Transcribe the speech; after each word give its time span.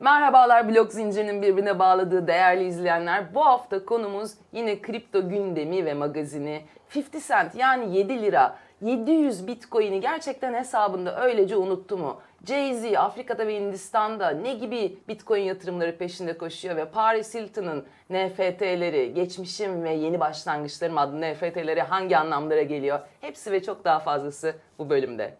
Merhabalar 0.00 0.68
blok 0.68 0.92
zincirinin 0.92 1.42
birbirine 1.42 1.78
bağladığı 1.78 2.26
değerli 2.26 2.64
izleyenler. 2.64 3.34
Bu 3.34 3.44
hafta 3.46 3.84
konumuz 3.84 4.32
yine 4.52 4.82
kripto 4.82 5.28
gündemi 5.28 5.84
ve 5.84 5.94
magazini. 5.94 6.62
50 6.96 7.04
Cent 7.28 7.54
yani 7.54 7.96
7 7.96 8.22
lira 8.22 8.58
700 8.80 9.46
bitcoin'i 9.46 10.00
gerçekten 10.00 10.54
hesabında 10.54 11.22
öylece 11.22 11.56
unuttu 11.56 11.98
mu? 11.98 12.20
Jay-Z 12.44 12.96
Afrika'da 12.96 13.46
ve 13.46 13.56
Hindistan'da 13.56 14.30
ne 14.30 14.54
gibi 14.54 14.98
bitcoin 15.08 15.42
yatırımları 15.42 15.98
peşinde 15.98 16.38
koşuyor 16.38 16.76
ve 16.76 16.84
Paris 16.84 17.34
Hilton'ın 17.34 17.86
NFT'leri, 18.10 19.14
geçmişim 19.14 19.84
ve 19.84 19.90
yeni 19.90 20.20
başlangıçlarım 20.20 20.98
adlı 20.98 21.20
NFT'leri 21.20 21.82
hangi 21.82 22.18
anlamlara 22.18 22.62
geliyor? 22.62 23.00
Hepsi 23.20 23.52
ve 23.52 23.62
çok 23.62 23.84
daha 23.84 23.98
fazlası 23.98 24.54
bu 24.78 24.90
bölümde. 24.90 25.36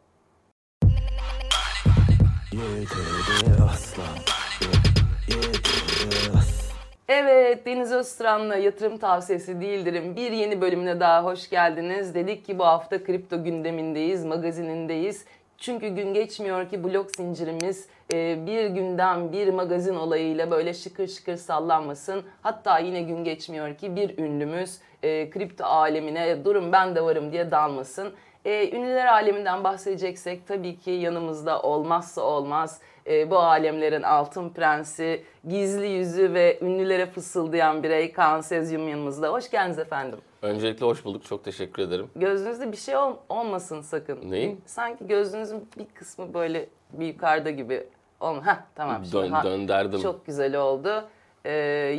Evet, 7.08 7.66
Deniz 7.66 7.92
Öztran'la 7.92 8.56
yatırım 8.56 8.98
tavsiyesi 8.98 9.60
değildirim. 9.60 10.16
Bir 10.16 10.32
yeni 10.32 10.60
bölümüne 10.60 11.00
daha 11.00 11.24
hoş 11.24 11.50
geldiniz. 11.50 12.14
Dedik 12.14 12.46
ki 12.46 12.58
bu 12.58 12.64
hafta 12.64 13.04
kripto 13.04 13.44
gündemindeyiz, 13.44 14.24
magazinindeyiz. 14.24 15.24
Çünkü 15.58 15.88
gün 15.88 16.14
geçmiyor 16.14 16.68
ki 16.68 16.84
blok 16.84 17.16
zincirimiz 17.16 17.88
e, 18.12 18.46
bir 18.46 18.66
günden 18.66 19.32
bir 19.32 19.48
magazin 19.48 19.94
olayıyla 19.94 20.50
böyle 20.50 20.74
şıkır 20.74 21.08
şıkır 21.08 21.36
sallanmasın. 21.36 22.22
Hatta 22.42 22.78
yine 22.78 23.02
gün 23.02 23.24
geçmiyor 23.24 23.76
ki 23.76 23.96
bir 23.96 24.18
ünlümüz 24.18 24.78
e, 25.02 25.30
kripto 25.30 25.64
alemine 25.64 26.44
durun 26.44 26.72
ben 26.72 26.94
de 26.94 27.02
varım 27.02 27.32
diye 27.32 27.50
dalmasın. 27.50 28.12
E, 28.46 28.76
ünlüler 28.76 29.06
aleminden 29.06 29.64
bahsedeceksek 29.64 30.46
tabii 30.46 30.76
ki 30.78 30.90
yanımızda 30.90 31.62
olmazsa 31.62 32.22
olmaz 32.22 32.80
e, 33.06 33.30
bu 33.30 33.38
alemlerin 33.38 34.02
altın 34.02 34.50
prensi, 34.50 35.24
gizli 35.48 35.86
yüzü 35.88 36.34
ve 36.34 36.58
ünlülere 36.62 37.06
fısıldayan 37.06 37.82
birey 37.82 38.12
Kaan 38.12 38.40
Sezyum 38.40 38.88
yanımızda. 38.88 39.28
Hoş 39.32 39.50
geldiniz 39.50 39.78
efendim. 39.78 40.18
Öncelikle 40.42 40.86
hoş 40.86 41.04
bulduk. 41.04 41.24
Çok 41.24 41.44
teşekkür 41.44 41.82
ederim. 41.82 42.10
Gözünüzde 42.16 42.72
bir 42.72 42.76
şey 42.76 42.96
ol- 42.96 43.16
olmasın 43.28 43.80
sakın. 43.80 44.30
Neyin? 44.30 44.60
Sanki 44.66 45.06
gözünüzün 45.06 45.68
bir 45.78 45.86
kısmı 45.94 46.34
böyle 46.34 46.68
bir 46.92 47.06
yukarıda 47.06 47.50
gibi. 47.50 47.86
Olma. 48.20 48.46
Heh, 48.46 48.56
tamam. 48.74 49.04
şimdi 49.04 49.12
Dön, 49.26 49.32
ha- 49.32 49.44
dönderdim. 49.44 50.00
Çok 50.02 50.26
güzel 50.26 50.56
oldu. 50.56 51.04
Ee, 51.44 51.52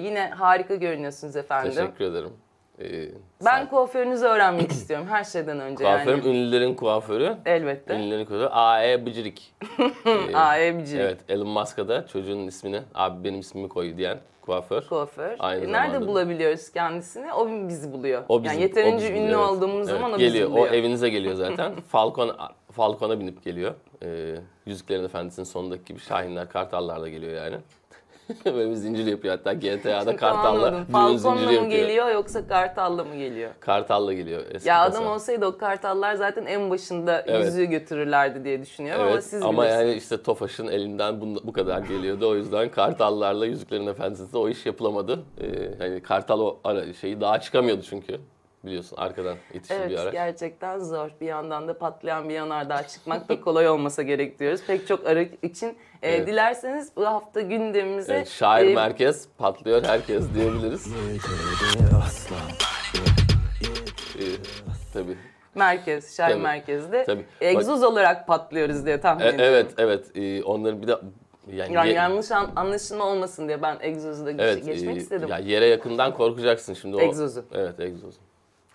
yine 0.04 0.30
harika 0.30 0.76
görünüyorsunuz 0.76 1.36
efendim. 1.36 1.72
Teşekkür 1.76 2.06
ederim. 2.06 2.30
Ee, 2.82 3.06
Ben 3.46 3.58
sen- 3.58 3.70
kuaförünüzü 3.70 4.26
öğrenmek 4.26 4.72
istiyorum 4.72 5.08
her 5.10 5.24
şeyden 5.24 5.60
önce 5.60 5.84
kuaförüm 5.84 6.18
yani. 6.26 6.30
ünlülerin 6.30 6.74
kuaförü. 6.76 7.36
Elbette. 7.46 7.94
Ünlülerin 7.96 8.26
kuaförü. 8.26 8.48
A.E. 8.52 8.92
Ee, 10.06 10.36
Aa 10.36 10.58
evci. 10.58 10.98
Evet. 11.00 11.20
Elon 11.30 11.48
Musk'a 11.48 11.88
da 11.88 12.08
çocuğun 12.08 12.48
ismini 12.48 12.82
abi 12.96 13.24
benim 13.24 13.40
ismimi 13.40 13.70
koy 13.70 13.98
diyen 13.98 14.18
kuaför. 14.42 14.88
Kuaför. 14.88 15.36
Aynı 15.40 15.66
E, 15.66 15.72
nerede 15.72 15.92
zamanda- 15.94 16.08
bulabiliyoruz 16.08 16.70
kendisini? 16.72 17.34
O 17.34 17.48
bizi 17.70 17.94
buluyor. 17.94 18.24
O 18.30 18.44
bizim, 18.44 18.54
yani 18.54 18.62
yeterince 18.64 18.96
o 19.06 19.10
bizim, 19.10 19.16
ünlü 19.16 19.26
evet. 19.28 19.38
olduğumuz 19.38 19.90
Evet, 19.90 20.00
zaman 20.00 20.14
o 20.14 20.18
geliyor. 20.18 20.34
bizi 20.48 20.52
buluyor. 20.52 20.72
O 20.72 20.76
evinize 20.76 21.10
geliyor 21.10 21.36
zaten. 21.36 21.74
Falcon 21.88 22.38
Falcon'a 22.72 23.20
binip 23.20 23.44
geliyor. 23.44 23.74
Ee, 24.04 24.36
Yüzüklerin 24.66 25.04
Efendisi'nin 25.04 25.46
sonundaki 25.46 25.86
gibi 25.86 26.00
Şahinler, 26.00 26.50
Kartallar 26.50 27.02
da 27.02 27.10
geliyor 27.10 27.34
yani. 27.34 27.56
Böyle 28.46 28.70
bir 28.70 28.76
zincir 28.76 29.06
yapıyor 29.06 29.38
hatta 29.38 29.54
GTA'da 29.54 30.16
Kartal'la 30.16 30.72
düğün 30.94 31.18
zinciri 31.18 31.46
mı 31.46 31.54
yapıyor. 31.54 31.64
geliyor 31.72 32.10
yoksa 32.12 32.48
Kartal'la 32.48 33.04
mı 33.04 33.16
geliyor? 33.16 33.52
Kartal'la 33.60 34.14
geliyor 34.14 34.44
eski 34.52 34.70
Ya 34.70 34.84
kasa. 34.86 35.00
adam 35.00 35.12
olsaydı 35.12 35.46
o 35.46 35.58
kartallar 35.58 36.16
zaten 36.16 36.46
en 36.46 36.70
başında 36.70 37.24
Evet. 37.28 37.46
yüzüğü 37.46 37.66
götürürlerdi 37.66 38.44
diye 38.44 38.62
düşünüyorum 38.62 39.02
ama 39.04 39.12
Evet 39.12 39.24
siz 39.24 39.42
ama 39.44 39.64
bilirsiniz. 39.64 39.82
yani 39.88 39.94
işte 39.98 40.22
Tofaş'ın 40.24 40.68
elinden 40.68 41.22
bu, 41.22 41.26
bu 41.48 41.54
kadar 41.54 41.80
geliyordu. 41.82 42.30
O 42.30 42.36
yüzden 42.36 42.70
Kartallarla 42.72 43.46
Yüzüklerin 43.46 43.88
Efendisi'nde 43.88 44.38
o 44.38 44.50
iş 44.50 44.66
yapılamadı. 44.66 45.20
Ee, 45.42 45.46
hani 45.78 46.02
Kartal 46.02 46.40
o 46.40 46.60
ara 46.64 46.94
şeyi 46.94 47.22
daha 47.22 47.40
çıkamıyordu 47.42 47.82
çünkü. 47.82 48.20
Biliyorsun 48.66 48.98
arkadan 48.98 49.38
bir 49.54 49.62
Evet 49.70 50.00
araç. 50.00 50.12
gerçekten 50.14 50.80
zor. 50.80 51.10
Bir 51.22 51.26
yandan 51.26 51.68
da 51.68 51.78
patlayan 51.78 52.30
bir 52.30 52.34
yanardağ 52.34 52.88
çıkmak 52.88 53.30
da 53.30 53.42
kolay 53.42 53.70
olmasa 53.70 54.04
gerek 54.04 54.40
diyoruz. 54.40 54.62
Pek 54.68 54.88
çok 54.88 55.08
arı 55.08 55.30
için. 55.42 55.68
E, 55.68 55.76
Evet. 56.12 56.28
Dilerseniz 56.28 56.92
bu 56.96 57.06
hafta 57.06 57.42
gündemimize... 57.42 58.14
Evet, 58.14 58.28
şair 58.30 58.72
e, 58.72 58.74
merkez 58.74 59.28
patlıyor 59.38 59.84
herkes 59.84 60.34
diyebiliriz. 60.34 60.88
Ee, 64.20 64.24
tabii. 64.94 65.18
Merkez, 65.56 66.18
şair 66.18 66.32
Tabii, 66.34 66.44
merkezde. 66.44 67.04
tabii. 67.06 67.26
Egzoz 67.42 67.84
olarak 67.84 68.28
patlıyoruz 68.28 68.86
diye 68.86 69.02
tahmin 69.02 69.26
E, 69.26 69.28
ediyorum. 69.28 69.54
evet 69.56 69.74
evet 69.78 70.06
Ee, 70.16 70.44
onların 70.44 70.82
bir 70.82 70.88
de 70.88 70.96
yani, 71.52 71.74
Yani 71.74 71.94
yanlış 71.94 72.32
an- 72.32 72.52
anlaşılma 72.56 73.06
olmasın 73.06 73.48
diye 73.48 73.62
ben 73.62 73.78
egzozda 73.82 74.32
evet, 74.32 74.66
geçmek 74.66 74.98
e, 74.98 75.00
istedim. 75.00 75.30
Ya 75.30 75.38
yere 75.38 75.66
yakından 75.66 76.14
korkacaksın 76.14 76.74
şimdi 76.74 76.96
o. 76.96 77.00
Egzozu. 77.00 77.46
Evet 77.54 77.80
egzozu. 77.80 78.18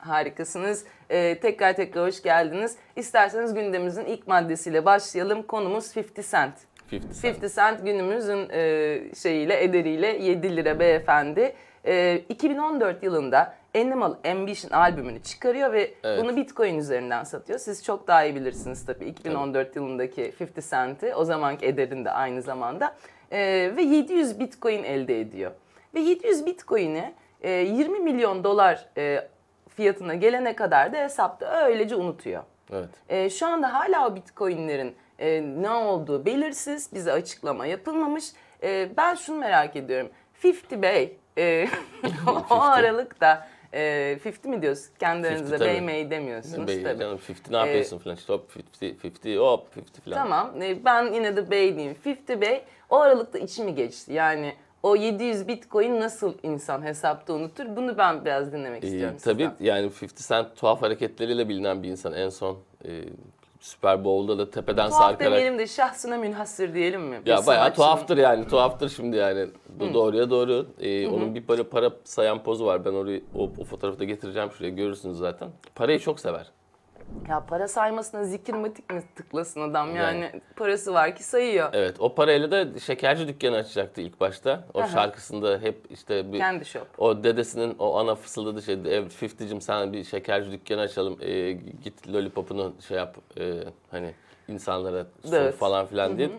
Harikasınız. 0.07 0.85
Ee, 1.11 1.39
tekrar 1.43 1.77
tekrar 1.77 2.07
hoş 2.07 2.23
geldiniz. 2.23 2.77
İsterseniz 2.97 3.55
gündemimizin 3.55 4.05
ilk 4.05 4.27
maddesiyle 4.27 4.85
başlayalım. 4.85 5.43
Konumuz 5.43 5.97
50 5.97 6.07
Cent. 6.31 6.55
50 6.93 7.01
Cent. 7.23 7.43
50 7.43 7.55
Cent 7.55 7.85
günümüzün 7.85 8.49
e, 8.51 9.01
şeyiyle, 9.15 9.65
ederiyle 9.65 10.07
7 10.07 10.57
lira 10.57 10.79
beyefendi. 10.81 11.55
E, 11.85 12.23
2014 12.29 13.03
yılında 13.03 13.55
Animal 13.77 14.15
Ambition 14.31 14.71
albümünü 14.71 15.23
çıkarıyor 15.23 15.73
ve 15.73 15.95
Evet. 16.05 16.23
bunu 16.23 16.37
Bitcoin 16.37 16.79
üzerinden 16.79 17.25
satıyor. 17.25 17.59
Siz 17.59 17.85
çok 17.85 18.09
daha 18.09 18.25
iyi 18.25 18.35
bilirsiniz 18.35 18.87
tabii 18.87 19.05
2014 19.05 19.77
yılındaki 19.77 20.23
50 20.41 20.63
Cent'i, 20.71 21.15
o 21.15 21.25
zamanki 21.25 21.67
ederinde 21.67 22.11
aynı 22.11 22.43
zamanda. 22.43 22.95
E, 23.31 23.73
ve 23.77 23.83
700 23.83 24.41
Bitcoin 24.41 24.85
elde 24.85 25.21
ediyor. 25.21 25.51
Ve 25.95 26.01
700 26.01 26.47
Bitcoin'i 26.47 27.15
e, 27.43 27.51
20 27.51 28.01
milyon 28.01 28.45
dolar 28.45 28.89
e, 28.97 29.29
fiyatına 29.77 30.15
gelene 30.15 30.57
kadar 30.57 30.93
da 30.93 30.97
hesapta 30.97 31.67
öylece 31.67 31.97
unutuyor. 31.97 32.43
Evet. 32.73 32.89
E, 33.09 33.31
şu 33.31 33.47
anda 33.47 33.75
hala 33.75 34.09
o 34.09 34.17
bitcoinlerin 34.17 34.97
e, 35.19 35.43
ne 35.43 35.71
olduğu 35.71 36.27
belirsiz. 36.27 36.91
Bize 36.95 37.13
açıklama 37.13 37.67
yapılmamış. 37.67 38.25
E, 38.63 38.89
ben 38.97 39.15
şunu 39.15 39.39
merak 39.39 39.77
ediyorum. 39.77 40.11
50 40.45 40.83
Bey 40.83 41.17
e, 41.39 41.69
o 42.51 42.61
aralıkta 42.61 43.49
e, 43.73 43.81
50 44.25 44.49
mi 44.49 44.63
diyoruz? 44.63 44.89
Kendi 44.99 45.27
50 45.27 45.35
aranızda. 45.35 45.61
Bey 45.61 45.81
May 45.81 46.11
demiyorsunuz 46.11 46.69
Bey, 46.69 46.83
tabii. 46.83 46.99
canım 46.99 47.21
50 47.29 47.53
ne 47.53 47.57
yapıyorsun 47.57 47.99
falan 47.99 48.17
işte 48.17 48.33
hop 48.33 48.51
50 48.83 48.97
50 49.27 49.39
hop 49.39 49.67
50 49.77 49.85
falan. 50.05 50.17
Tamam 50.17 50.63
e, 50.63 50.85
ben 50.85 51.13
yine 51.13 51.37
de 51.37 51.51
Bey 51.51 51.77
diyeyim. 51.77 51.97
50 52.07 52.41
Bey 52.41 52.65
o 52.91 53.01
aralıkta 53.01 53.39
içimi 53.39 53.75
geçti. 53.75 54.13
Yani 54.13 54.55
o 54.83 54.97
700 54.97 55.49
bitcoin 55.49 56.01
nasıl 56.01 56.35
insan 56.43 56.83
hesapta 56.83 57.33
unutur? 57.33 57.65
Bunu 57.77 57.99
ben 57.99 58.25
biraz 58.25 58.53
dinlemek 58.53 58.85
Ee, 58.85 58.87
istiyorum 58.87 59.17
tabii 59.25 59.49
sizden. 59.51 59.65
yani 59.65 59.91
50 60.03 60.09
Cent 60.29 60.57
tuhaf 60.57 60.83
hareketleriyle 60.83 61.49
bilinen 61.49 61.83
bir 61.83 61.89
insan. 61.89 62.13
En 62.13 62.29
son 62.29 62.59
e, 62.85 62.91
Super 63.61 64.05
Bowl'da 64.05 64.39
da 64.39 64.51
tepeden 64.51 64.89
Tuhaf 64.89 65.03
sarkarak. 65.03 65.21
demeyelim 65.33 65.59
de 65.59 65.67
şahsına 65.67 66.17
münhasır 66.19 66.75
diyelim 66.75 67.03
mi? 67.03 67.21
Bir 67.27 67.31
Ya 67.31 67.37
bayağı 67.37 67.45
sanatçının. 67.45 67.75
tuhaftır 67.87 68.17
yani. 68.19 68.49
Tuhaftır 68.49 68.89
şimdi 68.89 69.17
yani. 69.17 69.47
Do- 69.81 69.95
Doğruya 69.95 70.31
doğru. 70.31 70.67
Ee, 70.81 71.07
onun 71.09 71.35
bir 71.35 71.43
para 71.43 71.69
para 71.69 71.91
sayan 72.05 72.43
pozu 72.43 72.67
var. 72.67 72.85
Ben 72.85 72.93
orayı 72.93 73.23
o, 73.35 73.51
o 73.59 73.65
fotoğrafı 73.65 73.99
da 73.99 74.05
getireceğim 74.05 74.51
şuraya. 74.59 74.71
Görürsünüz 74.71 75.19
zaten. 75.19 75.49
Parayı 75.75 75.99
çok 75.99 76.21
sever. 76.21 76.47
Ya 77.29 77.47
para 77.47 77.69
saymasına 77.69 78.25
zikirmatik 78.25 78.91
mi 78.91 79.03
tıklasın 79.17 79.61
adam 79.61 79.97
yani, 79.97 80.21
Yani. 80.21 80.41
parası 80.57 80.95
var 80.95 81.17
ki 81.17 81.23
sayıyor. 81.25 81.69
Evet. 81.73 81.97
O 81.99 82.15
parayla 82.15 82.51
da 82.51 82.79
şekerci 82.79 83.29
dükkanı 83.29 83.57
açacaktı 83.57 84.01
ilk 84.01 84.21
başta. 84.21 84.65
O 84.75 84.81
Aha. 84.81 84.89
şarkısında 84.89 85.59
hep 85.59 85.87
işte 85.91 86.33
bir 86.33 86.39
Kendi 86.39 86.65
shop. 86.65 86.87
O 86.99 87.25
dedesinin 87.25 87.77
o 87.79 87.99
ana 87.99 88.15
fısıldadığı 88.15 88.63
şey, 88.63 88.75
50'cim 88.75 89.61
sana 89.61 89.93
bir 89.93 90.05
şekerci 90.05 90.53
dükkanı 90.53 90.81
açalım, 90.81 91.19
e, 91.21 91.53
git 91.53 92.09
lollipopunu 92.09 92.73
şey 92.89 92.97
yap, 92.97 93.17
e, 93.41 93.55
hani 93.91 94.15
insanlara 94.49 95.07
sun 95.25 95.33
Evet. 95.33 95.55
falan 95.55 95.87
filan 95.87 96.19
diye. 96.19 96.31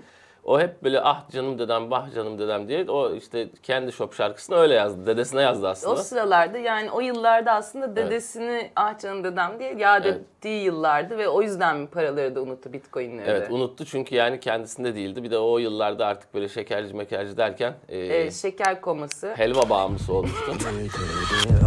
O 0.46 0.60
hep 0.60 0.84
böyle 0.84 1.02
ah 1.02 1.30
canım 1.32 1.60
dedem, 1.60 1.92
bah 1.92 2.16
canım 2.16 2.40
dedem 2.40 2.68
diye 2.68 2.90
o 2.92 3.16
işte 3.16 3.48
kendi 3.64 3.92
şop 3.92 4.14
şarkısını 4.14 4.56
öyle 4.56 4.74
yazdı. 4.74 5.06
Dedesine 5.06 5.42
yazdı 5.42 5.66
O 5.68 5.70
aslında. 5.70 5.96
sıralarda 5.96 6.58
yani 6.58 6.92
o 6.92 7.00
yıllarda 7.00 7.52
aslında 7.52 7.96
dedesini 7.96 8.72
ah 8.76 9.00
canım 9.00 9.24
dedem 9.24 9.60
diye 9.60 9.74
yad 9.78 10.06
Evet. 10.06 10.18
ettiği 10.18 10.64
yıllardı 10.64 11.18
ve 11.18 11.28
o 11.30 11.42
yüzden 11.42 11.78
mi 11.78 11.88
paraları 11.88 12.36
da 12.36 12.42
unuttu 12.42 12.74
bitcoinleri 12.74 13.30
Evet 13.30 13.50
de? 13.50 13.54
unuttu 13.54 13.86
çünkü 13.86 14.16
yani 14.16 14.40
kendisinde 14.40 14.96
değildi. 14.96 15.24
Bir 15.24 15.32
de 15.32 15.38
o 15.38 15.58
yıllarda 15.58 16.06
artık 16.08 16.34
böyle 16.34 16.50
şekerci 16.50 16.94
mekerci 16.94 17.38
derken 17.38 17.74
e, 17.90 17.98
Ee, 18.00 18.32
şeker 18.32 18.82
koması. 18.82 19.34
helva 19.36 19.70
bağımlısı 19.70 20.14
olmuştu. 20.14 20.52
50 20.80 21.64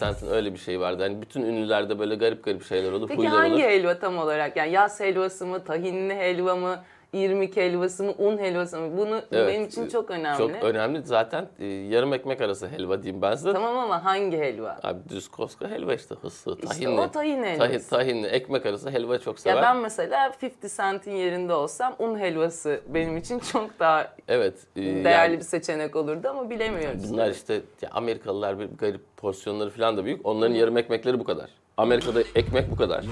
Cent'in 0.00 0.30
öyle 0.30 0.52
bir 0.52 0.58
şey 0.58 0.80
vardı. 0.80 1.02
Hani 1.02 1.22
bütün 1.22 1.42
ünlülerde 1.42 1.98
böyle 1.98 2.14
garip 2.14 2.44
garip 2.44 2.64
şeyler 2.64 2.92
olur, 2.92 3.08
Peki 3.08 3.18
huylar 3.18 3.34
hangi 3.34 3.52
olur. 3.54 3.62
helva 3.62 3.98
tam 3.98 4.18
olarak? 4.18 4.56
Yani 4.56 4.72
yaz 4.72 5.00
helvası 5.00 5.46
mı, 5.46 5.64
tahinli 5.64 6.14
helva 6.14 6.56
mı, 6.56 6.82
irmik 7.12 7.56
helvası 7.56 8.04
mı, 8.04 8.12
un 8.18 8.38
helvası 8.38 8.78
mı? 8.80 8.96
Bunu 8.98 9.10
bu 9.32 9.36
Evet, 9.36 9.48
benim 9.48 9.64
için 9.66 9.88
çok 9.88 10.10
önemli. 10.10 10.38
Çok 10.38 10.50
önemli. 10.64 11.02
Zaten 11.04 11.48
e, 11.58 11.66
yarım 11.66 12.12
ekmek 12.14 12.40
arası 12.40 12.68
helva 12.68 13.02
diyeyim 13.02 13.22
ben 13.22 13.34
size. 13.34 13.52
Tamam 13.52 13.78
ama 13.78 14.04
hangi 14.04 14.38
helva? 14.38 14.78
Abi 14.82 14.98
düz 15.08 15.28
koska 15.28 15.68
helva 15.70 15.94
işte 15.94 16.14
hıssı, 16.14 16.50
İşte 16.50 16.66
tahinli. 16.66 17.00
o 17.00 17.10
tahin 17.10 17.42
helvası. 17.42 17.90
tahinli, 17.90 18.26
ekmek 18.26 18.66
arası 18.66 18.90
helva 18.90 19.18
çok 19.18 19.38
sever. 19.40 19.56
Ya 19.56 19.62
ben 19.62 19.76
mesela 19.76 20.32
50 20.42 20.68
Cent'in 20.76 21.12
yerinde 21.16 21.52
olsam 21.54 21.94
un 21.98 22.18
helvası 22.18 22.80
benim 22.88 23.16
için 23.16 23.38
çok 23.38 23.78
daha 23.80 24.12
Evet. 24.28 24.54
e, 24.76 24.80
değerli 24.82 25.06
yani 25.06 25.38
bir 25.38 25.44
seçenek 25.44 25.96
olurdu 25.96 26.28
ama 26.28 26.50
bilemiyoruz. 26.50 27.12
Bunlar 27.12 27.30
işte 27.30 27.54
ya 27.82 27.88
Amerikalılar 27.92 28.58
bir 28.58 28.68
garip 28.78 29.16
porsiyonları 29.16 29.70
falan 29.70 29.96
da 29.96 30.04
büyük. 30.04 30.26
Onların 30.26 30.54
yarım 30.54 30.76
ekmekleri 30.76 31.18
bu 31.20 31.24
kadar. 31.24 31.50
Amerika'da 31.76 32.20
ekmek 32.34 32.70
bu 32.70 32.76
kadar. 32.76 33.04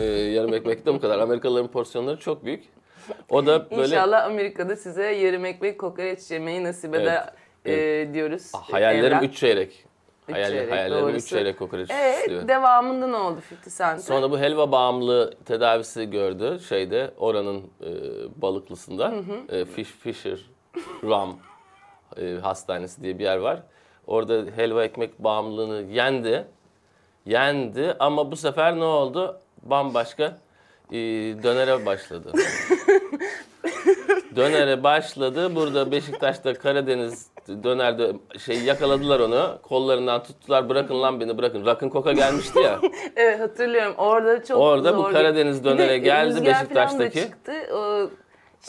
Ee, 0.00 0.04
yarım 0.04 0.54
ekmek 0.54 0.86
de 0.86 0.94
bu 0.94 1.00
kadar. 1.00 1.18
Amerikalıların 1.18 1.68
porsiyonları 1.68 2.18
çok 2.18 2.44
büyük. 2.44 2.64
O 3.30 3.46
da 3.46 3.70
böyle 3.70 3.82
İnşallah 3.82 4.24
Amerika'da 4.24 4.76
size 4.76 5.02
yarım 5.12 5.44
ekmek 5.44 5.80
kokoreç 5.80 6.30
yemeyi 6.30 6.64
nasip 6.64 6.94
eder 6.94 7.24
e, 7.66 8.08
diyoruz. 8.14 8.50
Ah, 8.54 8.72
hayallerim 8.72 9.16
Evren. 9.18 9.28
3 9.28 9.36
çeyrek. 9.36 9.84
Üç 10.28 10.34
Hayal, 10.34 10.50
çeyrek, 10.50 10.70
hayallerim 10.72 11.06
3 11.08 11.12
doğrusu. 11.12 11.28
çeyrek 11.28 11.58
kokoreç 11.58 11.90
Evet, 11.90 12.18
istiyor. 12.18 12.48
devamında 12.48 13.06
ne 13.06 13.16
oldu 13.16 13.40
50 13.66 13.70
Cent'e? 13.78 14.02
Sonra 14.02 14.30
bu 14.30 14.38
helva 14.38 14.72
bağımlılığı 14.72 15.34
tedavisi 15.44 16.10
gördü 16.10 16.58
şeyde 16.68 17.10
oranın 17.18 17.58
e, 17.80 17.88
balıklısında. 18.42 19.14
E, 19.48 19.64
Fish 19.64 19.88
Fisher 19.90 20.38
Rum 21.04 21.36
e, 22.16 22.34
hastanesi 22.42 23.02
diye 23.02 23.18
bir 23.18 23.24
yer 23.24 23.36
var. 23.36 23.62
Orada 24.06 24.44
helva 24.56 24.84
ekmek 24.84 25.18
bağımlılığını 25.24 25.92
yendi. 25.92 26.44
Yendi 27.26 27.94
ama 27.98 28.30
bu 28.30 28.36
sefer 28.36 28.76
ne 28.76 28.84
oldu? 28.84 29.40
Bambaşka 29.62 30.24
e, 30.92 30.96
dönere 31.42 31.86
başladı. 31.86 32.32
dönere 34.36 34.82
başladı. 34.82 35.54
Burada 35.54 35.90
Beşiktaş'ta 35.90 36.54
Karadeniz 36.54 37.26
dönerde 37.48 38.12
şey 38.38 38.60
yakaladılar 38.62 39.20
onu. 39.20 39.58
Kollarından 39.62 40.22
tuttular. 40.22 40.68
Bırakın 40.68 41.02
lan 41.02 41.20
beni 41.20 41.38
bırakın. 41.38 41.66
Rakın 41.66 41.88
koka 41.88 42.12
gelmişti 42.12 42.58
ya. 42.60 42.78
Evet 43.16 43.40
hatırlıyorum. 43.40 43.94
Orada 43.98 44.44
çok 44.44 44.58
Orada 44.60 44.96
bu 44.96 45.02
zor. 45.02 45.12
Karadeniz 45.12 45.64
Bir 45.64 45.70
de 45.70 45.78
dönere 45.78 45.98
geldi 45.98 46.32
falan 46.34 46.44
da 46.46 46.50
Beşiktaş'taki. 46.50 47.20
çıktı. 47.20 47.52
O 47.74 48.10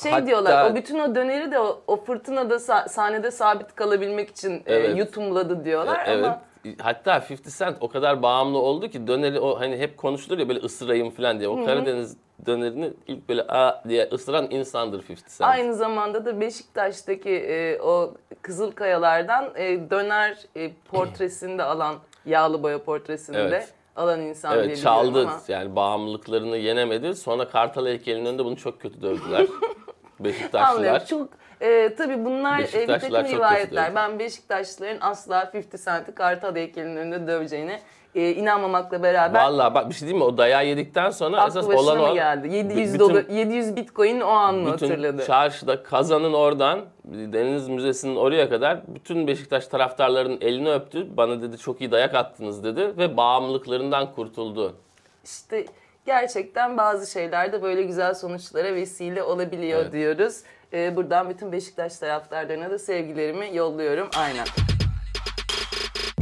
şey 0.04 0.12
Hatta- 0.12 0.28
diyorlar. 0.28 0.72
O 0.72 0.76
bütün 0.76 1.00
o 1.00 1.16
döneri 1.16 1.52
de 1.52 1.60
o, 1.60 1.82
o 1.88 2.04
fırtınada 2.04 2.56
sa- 2.56 2.90
sahnede 2.90 3.32
sabit 3.32 3.76
kalabilmek 3.76 4.30
için 4.30 4.54
e, 4.54 4.76
Evet. 4.76 4.98
yutumladı 4.98 5.66
diyorlar 5.66 6.04
Evet. 6.08 6.26
ama 6.26 6.42
Hatta 6.82 7.26
50 7.30 7.38
Cent 7.58 7.78
o 7.82 7.88
kadar 7.90 8.22
bağımlı 8.22 8.58
oldu 8.58 8.88
ki 8.88 9.08
döneri 9.08 9.40
o 9.40 9.60
hani 9.60 9.78
hep 9.78 9.98
konuşulur 9.98 10.38
ya 10.40 10.50
böyle 10.50 10.60
ısırayım 10.60 11.10
falan 11.12 11.40
diye. 11.40 11.50
O 11.50 11.66
Karadeniz 11.66 12.18
dönerini 12.46 12.94
ilk 13.08 13.30
böyle 13.30 13.42
a 13.48 13.84
diye 13.90 14.10
ısıran 14.14 14.48
insandır 14.52 15.00
50 15.00 15.06
Cent. 15.08 15.42
aynı 15.42 15.74
zamanda 15.74 16.26
da 16.26 16.42
Beşiktaş'taki 16.42 17.30
e, 17.30 17.82
o 17.82 18.14
Kızılkayalardan 18.42 19.50
e, 19.56 19.90
döner 19.90 20.38
e, 20.56 20.72
portresini 20.92 21.58
de 21.58 21.64
alan 21.64 21.96
yağlı 22.26 22.64
boya 22.64 22.84
portresini 22.84 23.36
de 23.36 23.40
Evet. 23.42 23.74
alan 23.96 24.22
insan 24.22 24.58
Evet 24.58 24.82
çaldı 24.82 25.22
ama. 25.22 25.40
yani 25.48 25.76
bağımlılıklarını 25.76 26.58
yenemedi. 26.58 27.16
Sonra 27.16 27.50
Kartal 27.50 27.86
heykelinin 27.88 28.26
önünde 28.26 28.46
bunu 28.46 28.58
çok 28.58 28.82
kötü 28.82 29.02
dövdüler. 29.02 29.48
Beşiktaşlılar. 30.20 30.76
Anlıyorum. 30.76 31.06
Çok 31.10 31.30
e, 31.62 31.96
tabii 31.96 32.26
bunlar 32.26 32.60
e, 32.60 32.64
bir 32.82 32.88
takım 32.88 33.26
rivayetler. 33.26 33.96
Ben 33.96 34.20
Beşiktaşlıların 34.20 34.98
asla 35.02 35.52
50 35.54 35.64
Cent'i 35.86 36.12
Kartal 36.16 36.56
heykelinin 36.56 36.96
önünde 36.98 37.28
döveceğine 37.28 37.80
e, 38.16 38.32
inanmamakla 38.32 39.04
beraber 39.04 39.44
Vallahi 39.44 39.74
bak 39.74 39.90
bir 39.90 39.94
şey 39.94 40.02
diyeyim 40.02 40.18
mi? 40.18 40.24
O 40.24 40.38
dayağı 40.38 40.66
yedikten 40.68 41.10
sonra 41.10 41.48
esas 41.48 41.68
olan 41.70 42.00
o. 42.00 42.14
geldi? 42.14 42.56
700 42.56 42.94
bütün- 42.94 43.00
dolar, 43.00 43.26
700 43.30 43.76
bitcoin 43.76 44.20
o 44.22 44.28
an 44.30 44.56
mı 44.56 44.74
Bütün 44.74 44.88
hatırladı? 44.90 45.26
çarşıda 45.26 45.84
kazanın 45.84 46.34
oradan 46.34 46.80
Deniz 47.06 47.68
Müzesi'nin 47.70 48.16
oraya 48.16 48.50
kadar 48.50 48.80
bütün 48.88 49.28
Beşiktaş 49.28 49.68
taraftarlarının 49.68 50.38
elini 50.42 50.72
öptü. 50.74 51.18
Bana 51.18 51.42
dedi 51.42 51.58
çok 51.58 51.82
iyi 51.82 51.92
dayak 51.92 52.16
attınız 52.16 52.64
dedi 52.64 52.98
ve 52.98 53.18
bağımlılıklarından 53.18 54.14
kurtuldu. 54.16 54.76
İşte 55.26 55.66
gerçekten 56.06 56.78
bazı 56.78 57.12
şeyler 57.12 57.52
de 57.54 57.62
böyle 57.62 57.84
güzel 57.84 58.14
sonuçlara 58.14 58.76
vesile 58.76 59.24
olabiliyor 59.24 59.82
Evet. 59.82 59.94
diyoruz. 59.94 60.42
E, 60.74 60.96
buradan 60.96 61.30
bütün 61.30 61.52
Beşiktaş 61.52 61.98
taraftarlarına 61.98 62.72
da 62.72 62.80
sevgilerimi 62.80 63.56
yolluyorum. 63.56 64.10
Aynen. 64.18 64.46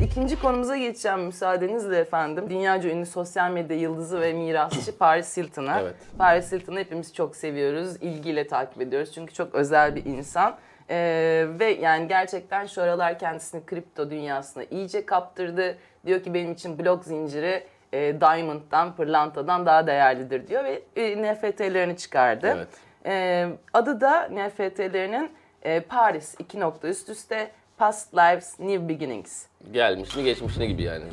İkinci 0.01 0.39
konumuza 0.39 0.77
geçeceğim 0.77 1.19
müsaadenizle 1.19 1.97
efendim. 1.97 2.49
Dünyaca 2.49 2.89
ünlü 2.89 3.05
sosyal 3.05 3.51
medya 3.51 3.77
yıldızı 3.77 4.21
ve 4.21 4.33
mirasçı 4.33 4.97
Paris 4.99 5.37
Hilton'a. 5.37 5.81
Evet. 5.81 5.95
Paris 6.17 6.51
Hilton'ı 6.51 6.79
hepimiz 6.79 7.13
çok 7.13 7.35
seviyoruz, 7.35 7.95
ilgiyle 7.95 8.47
takip 8.47 8.81
ediyoruz. 8.81 9.13
Çünkü 9.13 9.33
çok 9.33 9.55
özel 9.55 9.95
bir 9.95 10.05
insan. 10.05 10.55
Ee, 10.89 11.45
ve 11.59 11.65
yani 11.65 12.07
gerçekten 12.07 12.65
şu 12.65 12.81
aralar 12.81 13.19
kendisini 13.19 13.65
kripto 13.65 14.11
dünyasına 14.11 14.63
iyice 14.63 15.05
kaptırdı. 15.05 15.77
Diyor 16.05 16.23
ki 16.23 16.33
benim 16.33 16.51
için 16.51 16.79
blok 16.79 17.03
zinciri 17.03 17.63
e, 17.93 18.21
Diamond'dan, 18.21 18.95
pırlantadan 18.95 19.65
daha 19.65 19.87
değerlidir 19.87 20.47
diyor 20.47 20.63
ve 20.63 20.81
e, 20.95 21.33
NFT'lerini 21.33 21.97
çıkardı. 21.97 22.53
Evet. 22.55 22.86
Ee, 23.07 23.47
adı 23.73 24.01
da 24.01 24.29
NFT'lerinin 24.31 25.31
e, 25.63 25.79
Paris 25.79 26.35
iki 26.39 26.59
nokta 26.59 26.87
üst 26.87 27.09
üste 27.09 27.51
Past 27.77 28.13
Lives 28.13 28.59
New 28.59 28.89
Beginnings. 28.89 29.45
Gelmiş 29.71 30.15
mi 30.15 30.23
geçmiş 30.23 30.57
ne 30.57 30.65
gibi 30.65 30.83
yani. 30.83 31.03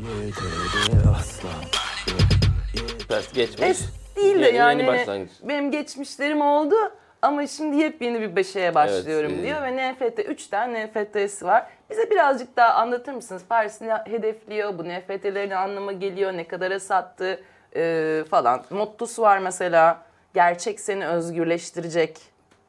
Ters 3.08 3.32
geçmiş. 3.32 3.60
Es 3.68 3.80
değil 4.16 4.40
de 4.42 4.48
yani 4.48 4.82
Yeni 4.82 4.92
başlangıç. 4.92 5.30
benim 5.42 5.70
geçmişlerim 5.70 6.40
oldu 6.40 6.74
ama 7.22 7.46
şimdi 7.46 7.76
yepyeni 7.76 8.20
bir 8.20 8.36
beşeye 8.36 8.74
başlıyorum 8.74 9.30
Evet, 9.30 9.40
e- 9.40 9.46
diyor 9.46 9.62
ve 9.62 9.92
NFT 9.92 10.18
3 10.18 10.46
tane 10.46 10.86
NFT'si 10.86 11.44
var. 11.44 11.66
Bize 11.90 12.10
birazcık 12.10 12.56
daha 12.56 12.74
anlatır 12.74 13.12
mısınız? 13.12 13.42
Paris 13.48 13.80
ne 13.80 13.94
hedefliyor? 13.94 14.78
Bu 14.78 14.84
NFT'lerin 14.84 15.50
ne 15.50 15.56
anlama 15.56 15.92
geliyor? 15.92 16.32
Ne 16.32 16.48
kadara 16.48 16.80
sattı? 16.80 17.40
e, 17.76 18.24
falan. 18.30 18.62
Mottosu 18.70 19.22
var 19.22 19.38
mesela. 19.38 20.02
Gerçek 20.34 20.80
seni 20.80 21.06
özgürleştirecek. 21.06 22.16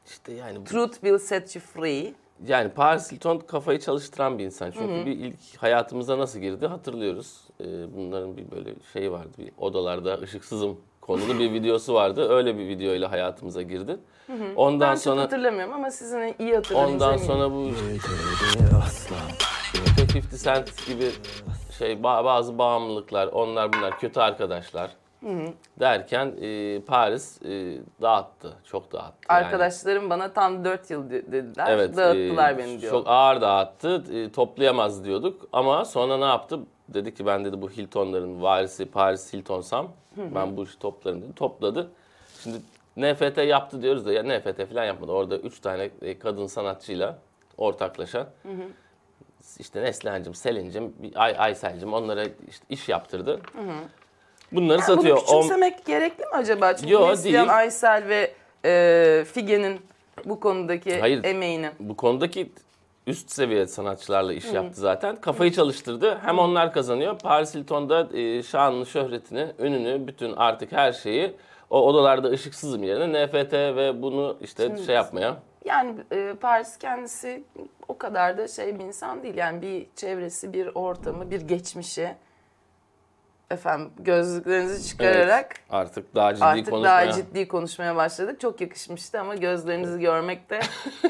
İşte 0.08 0.34
yani 0.34 0.60
bu- 0.60 0.64
Truth 0.64 0.94
will 0.94 1.18
set 1.18 1.56
you 1.56 1.64
free. 1.66 2.14
Yani 2.48 2.70
Paris 2.70 3.12
Hilton 3.12 3.40
kafayı 3.40 3.80
çalıştıran 3.80 4.40
bir 4.40 4.44
insan. 4.46 4.72
Çünkü 4.72 5.06
bir 5.06 5.12
ilk 5.12 5.36
hayatımıza 5.58 6.18
nasıl 6.18 6.40
girdi 6.40 6.68
hatırlıyoruz. 6.68 7.42
Ee, 7.62 7.66
bunların 7.98 8.38
bir 8.38 8.52
böyle 8.52 8.74
şey 8.94 9.12
vardı. 9.12 9.30
Bir 9.38 9.52
odalarda 9.58 10.18
ışıksızım 10.20 10.78
konulu 11.02 11.40
bir 11.40 11.54
videosu 11.54 11.94
vardı. 11.94 12.30
Öyle 12.30 12.58
bir 12.58 12.68
videoyla 12.68 13.12
hayatımıza 13.12 13.62
girdi. 13.62 13.98
Ondan 14.56 14.90
Ben 14.90 14.94
çok 14.96 15.04
sonra 15.04 15.22
hatırlamıyorum 15.22 15.74
ama 15.74 15.92
sizin 15.92 16.36
iyi 16.40 16.56
hatırladığınız 16.56 16.94
ondan 16.94 17.14
eminim. 17.14 17.28
sonra 17.28 17.52
bu 17.52 17.72
işte 17.96 18.10
50 20.18 20.44
Cent 20.44 20.88
gibi 20.88 21.12
şey 21.78 21.94
ba- 21.94 22.26
bazı 22.26 22.58
bağımlılıklar, 22.58 23.28
onlar 23.28 23.74
bunlar 23.74 24.00
kötü 24.00 24.20
arkadaşlar. 24.20 24.92
Derken 25.80 26.34
e, 26.42 26.82
Paris 26.82 27.42
e, 27.42 27.78
dağıttı, 28.02 28.54
çok 28.64 28.92
dağıttı. 28.92 29.28
Yani. 29.30 29.46
Arkadaşlarım 29.46 30.10
bana 30.10 30.34
tam 30.34 30.66
4 30.66 30.92
yıl 30.92 31.10
de- 31.10 31.32
dediler. 31.32 31.68
Evet. 31.70 31.98
Dağıttılar 31.98 32.54
e, 32.54 32.58
beni 32.58 32.82
diyor. 32.82 32.92
Çok 32.92 33.08
ağır 33.08 33.42
dağıttı. 33.42 34.04
E, 34.14 34.32
toplayamaz 34.32 35.06
diyorduk. 35.06 35.48
Ama 35.54 35.86
sonra 35.86 36.18
ne 36.18 36.26
yaptı? 36.26 36.60
Dedi 36.90 37.14
ki 37.14 37.26
ben 37.26 37.46
dedi 37.46 37.62
bu 37.62 37.70
Hilton'ların 37.70 38.42
varisi 38.42 38.86
Paris 38.86 39.34
Hilton'sam 39.34 39.88
ben 40.18 40.58
bu 40.58 40.64
işi 40.64 40.80
toplarım 40.80 41.22
dedi. 41.22 41.34
Topladı. 41.36 41.92
Şimdi 42.44 42.58
NFT 42.98 43.38
yaptı 43.38 43.82
diyoruz 43.82 44.06
da 44.06 44.14
ya 44.14 44.24
NFT 44.24 44.70
falan 44.70 44.86
yapmadı. 44.86 45.12
Orada 45.12 45.38
üç 45.38 45.60
tane 45.60 45.90
e, 46.02 46.20
kadın 46.20 46.48
sanatçıyla 46.48 47.18
ortaklaşa 47.58 48.28
işte 49.60 49.82
Neslihan'cığım, 49.82 50.36
Selin'cim, 50.36 50.94
Ay, 51.16 51.36
Aysel'cim 51.38 51.94
onlara 51.94 52.24
işte 52.24 52.66
iş 52.70 52.90
yaptırdı. 52.90 53.42
Bunları 54.52 54.82
satıyor. 54.82 55.18
Bunu 55.18 55.26
On- 55.26 55.42
küçümsemek 55.42 55.86
gerekli 55.86 56.22
mi 56.22 56.32
acaba? 56.34 56.76
Çünkü 56.76 56.94
Yo, 56.94 57.10
Neslihan 57.10 57.48
değil. 57.48 57.58
Aysel 57.58 58.08
ve 58.08 58.32
e, 58.66 59.26
Figen'in 59.34 59.80
bu 60.26 60.40
konudaki 60.40 61.00
Hayır. 61.00 61.24
emeğini. 61.24 61.72
bu 61.80 61.98
konudaki 61.98 62.52
üst 63.08 63.32
seviye 63.32 63.68
sanatçılarla 63.68 64.34
iş 64.34 64.54
yaptı 64.54 64.82
zaten. 64.82 65.16
Kafayı 65.16 65.52
çalıştırdı. 65.52 66.20
Hem 66.24 66.40
onlar 66.40 66.74
kazanıyor. 66.74 67.20
Paris 67.20 67.56
Hilton'da 67.56 68.18
e, 68.18 68.44
şanını, 68.44 68.86
şöhretini, 68.86 69.48
ününü, 69.60 70.08
bütün 70.08 70.34
artık 70.34 70.72
her 70.72 70.92
şeyi 70.94 71.36
o 71.70 71.82
odalarda 71.86 72.30
ışıksızım 72.30 72.84
yerine 72.84 73.26
NFT 73.26 73.54
ve 73.54 74.02
bunu 74.02 74.38
işte 74.42 74.78
şey 74.86 74.96
yapmaya. 74.96 75.38
Yani 75.66 75.96
e, 76.12 76.34
Paris 76.42 76.78
kendisi 76.78 77.44
o 77.88 77.98
kadar 77.98 78.38
da 78.38 78.48
şey 78.48 78.80
bir 78.80 78.84
insan 78.84 79.24
değil. 79.24 79.36
Yani 79.38 79.62
bir 79.62 79.86
çevresi, 79.96 80.54
bir 80.54 80.70
ortamı, 80.76 81.32
bir 81.32 81.42
geçmişi. 81.42 82.16
Efendim 83.52 83.92
gözlüklerinizi 84.00 84.88
çıkararak 84.90 85.46
Evet, 85.46 85.66
artık 85.70 86.16
daha 86.16 86.34
ciddi 86.36 86.46
artık 86.46 86.70
konuşmaya. 86.70 87.06
daha 87.08 87.12
ciddi 87.12 87.48
konuşmaya 87.48 87.96
başladık. 87.96 88.40
Çok 88.40 88.62
yakışmıştı 88.62 89.20
ama 89.20 89.36
gözlerinizi 89.36 90.00
görmek 90.00 90.50
de 90.50 90.60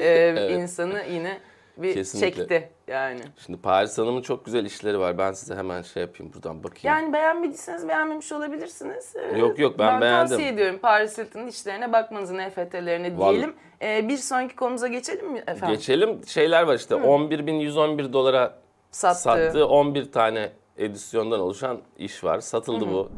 e, 0.00 0.52
insanı 0.54 1.02
yine 1.10 1.38
bir 1.76 1.94
Kesinlikle. 1.94 2.36
çekti 2.48 2.68
yani. 2.88 3.20
Şimdi 3.46 3.60
Paris 3.60 3.98
Hanım'ın 3.98 4.22
çok 4.22 4.44
güzel 4.44 4.64
işleri 4.64 4.98
var. 4.98 5.18
Ben 5.18 5.32
size 5.32 5.54
hemen 5.54 5.82
şey 5.82 6.02
yapayım 6.02 6.32
buradan 6.32 6.64
bakayım. 6.64 6.82
Yani 6.96 7.12
beğenmediyseniz 7.12 7.88
beğenmemiş 7.88 8.32
olabilirsiniz. 8.32 9.16
Ee, 9.16 9.38
Yok, 9.38 9.58
yok, 9.58 9.78
ben 9.78 10.00
beğendim. 10.00 10.28
tavsiye 10.28 10.48
ediyorum 10.48 10.78
Paris 10.82 11.18
Hilton'ın 11.18 11.46
işlerine 11.46 11.92
bakmanızı, 11.92 12.34
NFT'lerine 12.38 13.18
Vallahi- 13.18 13.30
diyelim. 13.32 13.54
Ee, 13.82 14.08
bir 14.08 14.16
sonraki 14.16 14.56
konumuza 14.56 14.88
geçelim 14.88 15.32
mi 15.32 15.38
efendim? 15.46 15.76
Geçelim 15.76 16.26
şeyler 16.26 16.62
var 16.62 16.74
işte 16.74 16.94
11.111 16.94 18.12
dolara 18.12 18.58
Sattı. 18.90 19.20
sattığı 19.20 19.66
11 19.68 20.12
tane 20.12 20.50
edisyondan 20.78 21.40
oluşan 21.40 21.80
iş 21.98 22.24
var. 22.24 22.40
Satıldı 22.40 22.92
bu. 22.92 23.10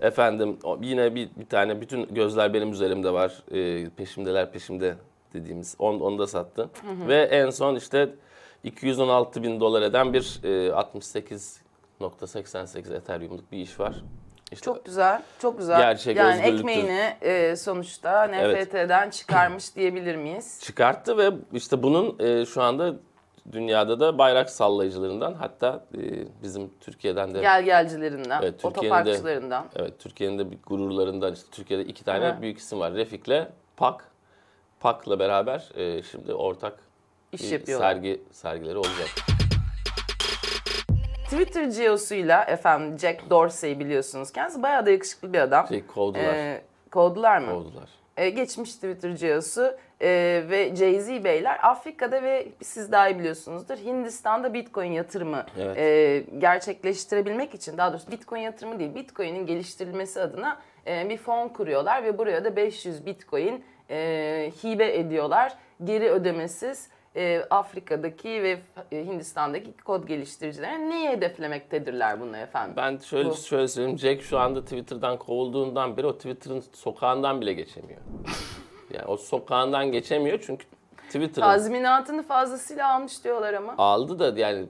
Efendim 0.00 0.58
yine 0.80 1.14
bir, 1.14 1.28
bir 1.36 1.46
tane 1.46 1.80
bütün 1.80 2.14
gözler 2.14 2.54
benim 2.54 2.72
üzerimde 2.72 3.12
var. 3.12 3.42
Ee, 3.52 3.90
peşimdeler 3.90 4.52
peşimde 4.52 4.94
dediğimiz 5.34 5.76
on, 5.78 6.00
onu 6.00 6.18
da 6.18 6.26
sattı. 6.26 6.70
Ve 7.08 7.22
en 7.22 7.50
son 7.50 7.76
işte 7.76 8.08
216 8.64 9.42
bin 9.42 9.60
dolar 9.60 9.82
eden 9.82 10.12
bir 10.12 10.40
e, 10.44 10.48
68.88 12.00 12.96
Ethereum'luk 12.96 13.52
bir 13.52 13.58
iş 13.58 13.80
var. 13.80 14.02
İşte 14.52 14.64
Çok 14.64 14.84
güzel, 14.84 15.22
çok 15.38 15.58
güzel. 15.58 15.78
Gerçek 15.78 16.16
yani 16.16 16.34
özgürlüktür. 16.34 16.58
ekmeğini 16.58 17.16
e, 17.20 17.56
sonuçta 17.56 18.26
Evet. 18.34 18.72
NFT'den 18.74 19.10
çıkarmış 19.10 19.76
diyebilir 19.76 20.16
miyiz? 20.16 20.60
çıkarttı 20.62 21.18
ve 21.18 21.30
işte 21.52 21.82
bunun 21.82 22.18
e, 22.18 22.46
şu 22.46 22.62
anda 22.62 22.94
dünyada 23.52 24.00
da 24.00 24.18
bayrak 24.18 24.50
sallayıcılarından 24.50 25.34
hatta 25.34 25.84
e, 25.94 26.00
bizim 26.42 26.70
Türkiye'den 26.80 27.34
de 27.34 27.40
Gel 27.40 27.62
gelcilerinden, 27.62 28.42
Evet, 28.42 28.52
Türkiye'nin 28.62 28.74
de- 28.74 28.78
otoparkçılarından. 29.00 29.66
Evet 29.76 29.98
Türkiye'nin 29.98 30.38
de 30.38 30.50
bir 30.50 30.58
gururlarından 30.66 31.32
işte 31.32 31.46
Türkiye'de 31.52 31.84
iki 31.84 32.04
tane 32.04 32.26
Aha. 32.26 32.42
büyük 32.42 32.58
isim 32.58 32.80
var. 32.80 32.94
Refik'le 32.94 33.46
Pak. 33.76 34.04
Pak'la 34.80 35.18
beraber 35.18 35.68
e, 35.74 36.02
şimdi 36.02 36.34
ortak 36.34 36.78
İş 37.32 37.52
yapıyorlar. 37.52 37.86
sergi 37.94 38.22
sergileri 38.32 38.78
olacak. 38.78 39.08
Twitter 41.30 41.70
CEO'suyla 41.70 42.44
efendim 42.44 42.98
Jack 42.98 43.30
Dorsey 43.30 43.78
biliyorsunuz. 43.80 44.32
Kendisi 44.32 44.62
bayağı 44.62 44.86
da 44.86 44.90
yakışıklı 44.90 45.32
bir 45.32 45.38
adam. 45.38 45.68
Şey 45.68 45.86
kovdular. 45.86 46.24
Ee, 46.34 46.62
kovdular 46.90 47.38
mı? 47.38 47.50
kovdular. 47.50 47.88
Ee, 48.16 48.30
geçmiş 48.30 48.74
Twitter 48.74 49.16
CEO'su 49.16 49.76
ee, 50.00 50.44
ve 50.50 50.76
Jay-Z 50.76 51.24
beyler 51.24 51.58
Afrika'da 51.62 52.22
ve 52.22 52.48
siz 52.62 52.92
daha 52.92 53.08
iyi 53.08 53.18
biliyorsunuzdur 53.18 53.76
Hindistan'da 53.76 54.54
Bitcoin 54.54 54.92
yatırımı 54.92 55.46
Evet. 55.58 55.78
ee, 55.78 56.24
gerçekleştirebilmek 56.38 57.54
için 57.54 57.78
daha 57.78 57.92
doğrusu 57.92 58.10
Bitcoin 58.10 58.40
yatırımı 58.40 58.78
değil 58.78 58.94
Bitcoin'in 58.94 59.46
geliştirilmesi 59.46 60.20
adına 60.20 60.60
ee, 60.86 61.08
bir 61.08 61.16
fon 61.16 61.48
kuruyorlar 61.48 62.04
ve 62.04 62.18
buraya 62.18 62.44
da 62.44 62.56
500 62.56 63.06
Bitcoin 63.06 63.64
ee, 63.90 64.52
hibe 64.64 64.96
ediyorlar. 64.98 65.52
Geri 65.84 66.10
ödemesiz 66.10 66.88
ee, 67.16 67.42
Afrika'daki 67.50 68.42
ve 68.42 68.58
e, 68.92 69.06
Hindistan'daki 69.06 69.72
kod 69.84 70.08
geliştiricilerine 70.08 70.90
neyi 70.90 71.08
hedeflemektedirler 71.08 72.20
bunu 72.20 72.36
efendim? 72.36 72.74
Ben 72.76 72.98
şöyle 72.98 73.30
Bu. 73.30 73.34
şöyle 73.34 73.68
söyleyeyim. 73.68 73.98
Jack 73.98 74.22
şu 74.22 74.38
anda 74.38 74.62
Twitter'dan 74.62 75.18
kovulduğundan 75.18 75.96
beri 75.96 76.06
o 76.06 76.16
Twitter'ın 76.16 76.60
sokağından 76.72 77.40
bile 77.40 77.52
geçemiyor. 77.52 78.00
yani 78.96 79.06
o 79.06 79.16
sokağından 79.16 79.92
geçemiyor 79.92 80.42
çünkü 80.46 80.66
Twitter'ın 81.06 81.46
Tazminatını 81.46 82.22
fazlasıyla 82.22 82.94
almış 82.94 83.24
diyorlar 83.24 83.54
ama. 83.54 83.74
aldı 83.78 84.18
da 84.18 84.40
yani 84.40 84.66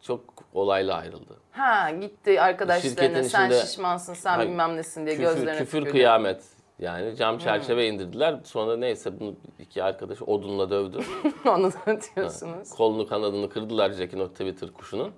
çok 0.00 0.20
olayla 0.54 0.96
ayrıldı. 0.96 1.36
Ha 1.52 1.90
gitti 1.90 2.40
arkadaşlarına 2.40 3.22
sen 3.24 3.50
içinde- 3.50 3.60
şişmansın 3.66 4.14
sen 4.14 4.36
Hayır, 4.36 4.50
bilmem 4.50 4.76
nesin 4.76 5.06
diye 5.06 5.16
Küfür, 5.16 5.28
gözlerine 5.28 5.58
küfür 5.58 5.78
tükürdü. 5.78 5.90
kıyamet. 5.90 6.44
Yani 6.78 7.16
cam 7.16 7.38
çerçeve 7.38 7.88
indirdiler. 7.88 8.36
Sonra 8.44 8.76
neyse 8.76 9.20
bunu 9.20 9.34
iki 9.58 9.82
arkadaş 9.82 10.22
odunla 10.22 10.70
dövdü. 10.70 10.98
Onu 11.46 11.72
da 11.72 11.98
diyorsunuz. 12.16 12.70
Kolunu 12.70 13.06
kanadını 13.06 13.48
kırdılar 13.50 13.90
Jack'in 13.90 14.20
o 14.20 14.28
Twitter 14.28 14.72
kuşunun. 14.72 15.12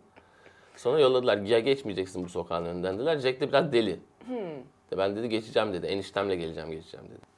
Sonra 0.76 1.00
yolladılar. 1.00 1.38
Ya 1.38 1.59
geçmeyeceksin 1.59 2.25
bu 2.25 2.29
sokağın 2.29 2.64
önünden 2.64 2.95
dediler. 2.99 3.19
Jack 3.19 3.40
de 3.40 3.49
biraz 3.49 3.73
deli. 3.73 4.00
Hmm. 4.26 4.37
De 4.90 4.99
ben 4.99 5.17
dedi 5.17 5.29
geçeceğim 5.29 5.73
dedi. 5.73 5.87
Eniştemle 5.87 6.37
geleceğim 6.37 6.71
geçeceğim 6.71 7.07
dedi. 7.09 7.30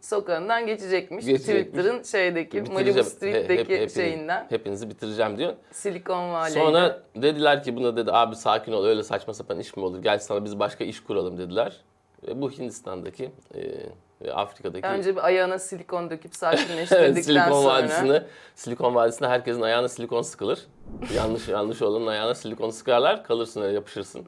Sokağından 0.00 0.66
geçecekmiş. 0.66 1.26
Geçecekmiş. 1.26 1.64
Twitter'ın 1.66 2.02
şeydeki. 2.02 2.62
Malibu 2.62 3.04
Street'teki 3.04 3.60
hep- 3.60 3.70
hepiniz- 3.70 3.94
şeyinden. 3.94 4.46
Hepinizi 4.48 4.90
bitireceğim 4.90 5.38
diyor. 5.38 5.52
Silikon 5.72 6.32
Valley'de. 6.32 6.64
Sonra 6.64 7.02
dediler 7.16 7.62
ki 7.62 7.76
buna 7.76 7.96
dedi 7.96 8.12
abi 8.12 8.36
sakin 8.36 8.72
ol 8.72 8.84
öyle 8.84 9.02
saçma 9.02 9.34
sapan 9.34 9.58
iş 9.58 9.76
mi 9.76 9.84
olur? 9.84 10.02
Gel 10.02 10.18
sana 10.18 10.44
biz 10.44 10.58
başka 10.58 10.84
iş 10.84 11.00
kuralım 11.04 11.38
dediler. 11.38 11.76
Ve 12.28 12.40
bu 12.42 12.50
Hindistan'daki 12.50 13.30
e, 13.54 13.60
ve 14.22 14.34
Afrika'daki 14.34 14.86
Önce 14.86 15.16
bir 15.16 15.26
ayağına 15.26 15.58
silikon 15.58 16.10
döküp 16.10 16.36
sakinleştirdikten 16.36 16.98
Evet, 17.12 17.24
Silikon 17.24 17.62
sonra. 17.62 17.74
Vadisi'nde 17.74 18.26
Silikon 18.54 18.94
Vadisi'nde 18.94 19.28
herkesin 19.28 19.62
ayağına 19.62 19.88
silikon 19.88 20.22
sıkılır. 20.22 20.66
yanlış 21.16 21.48
yanlış 21.48 21.82
olanın 21.82 22.06
ayağına 22.06 22.34
silikon 22.34 22.70
sıkarlar, 22.70 23.24
kalırsın 23.24 23.62
öyle 23.62 23.74
yapışırsın. 23.74 24.26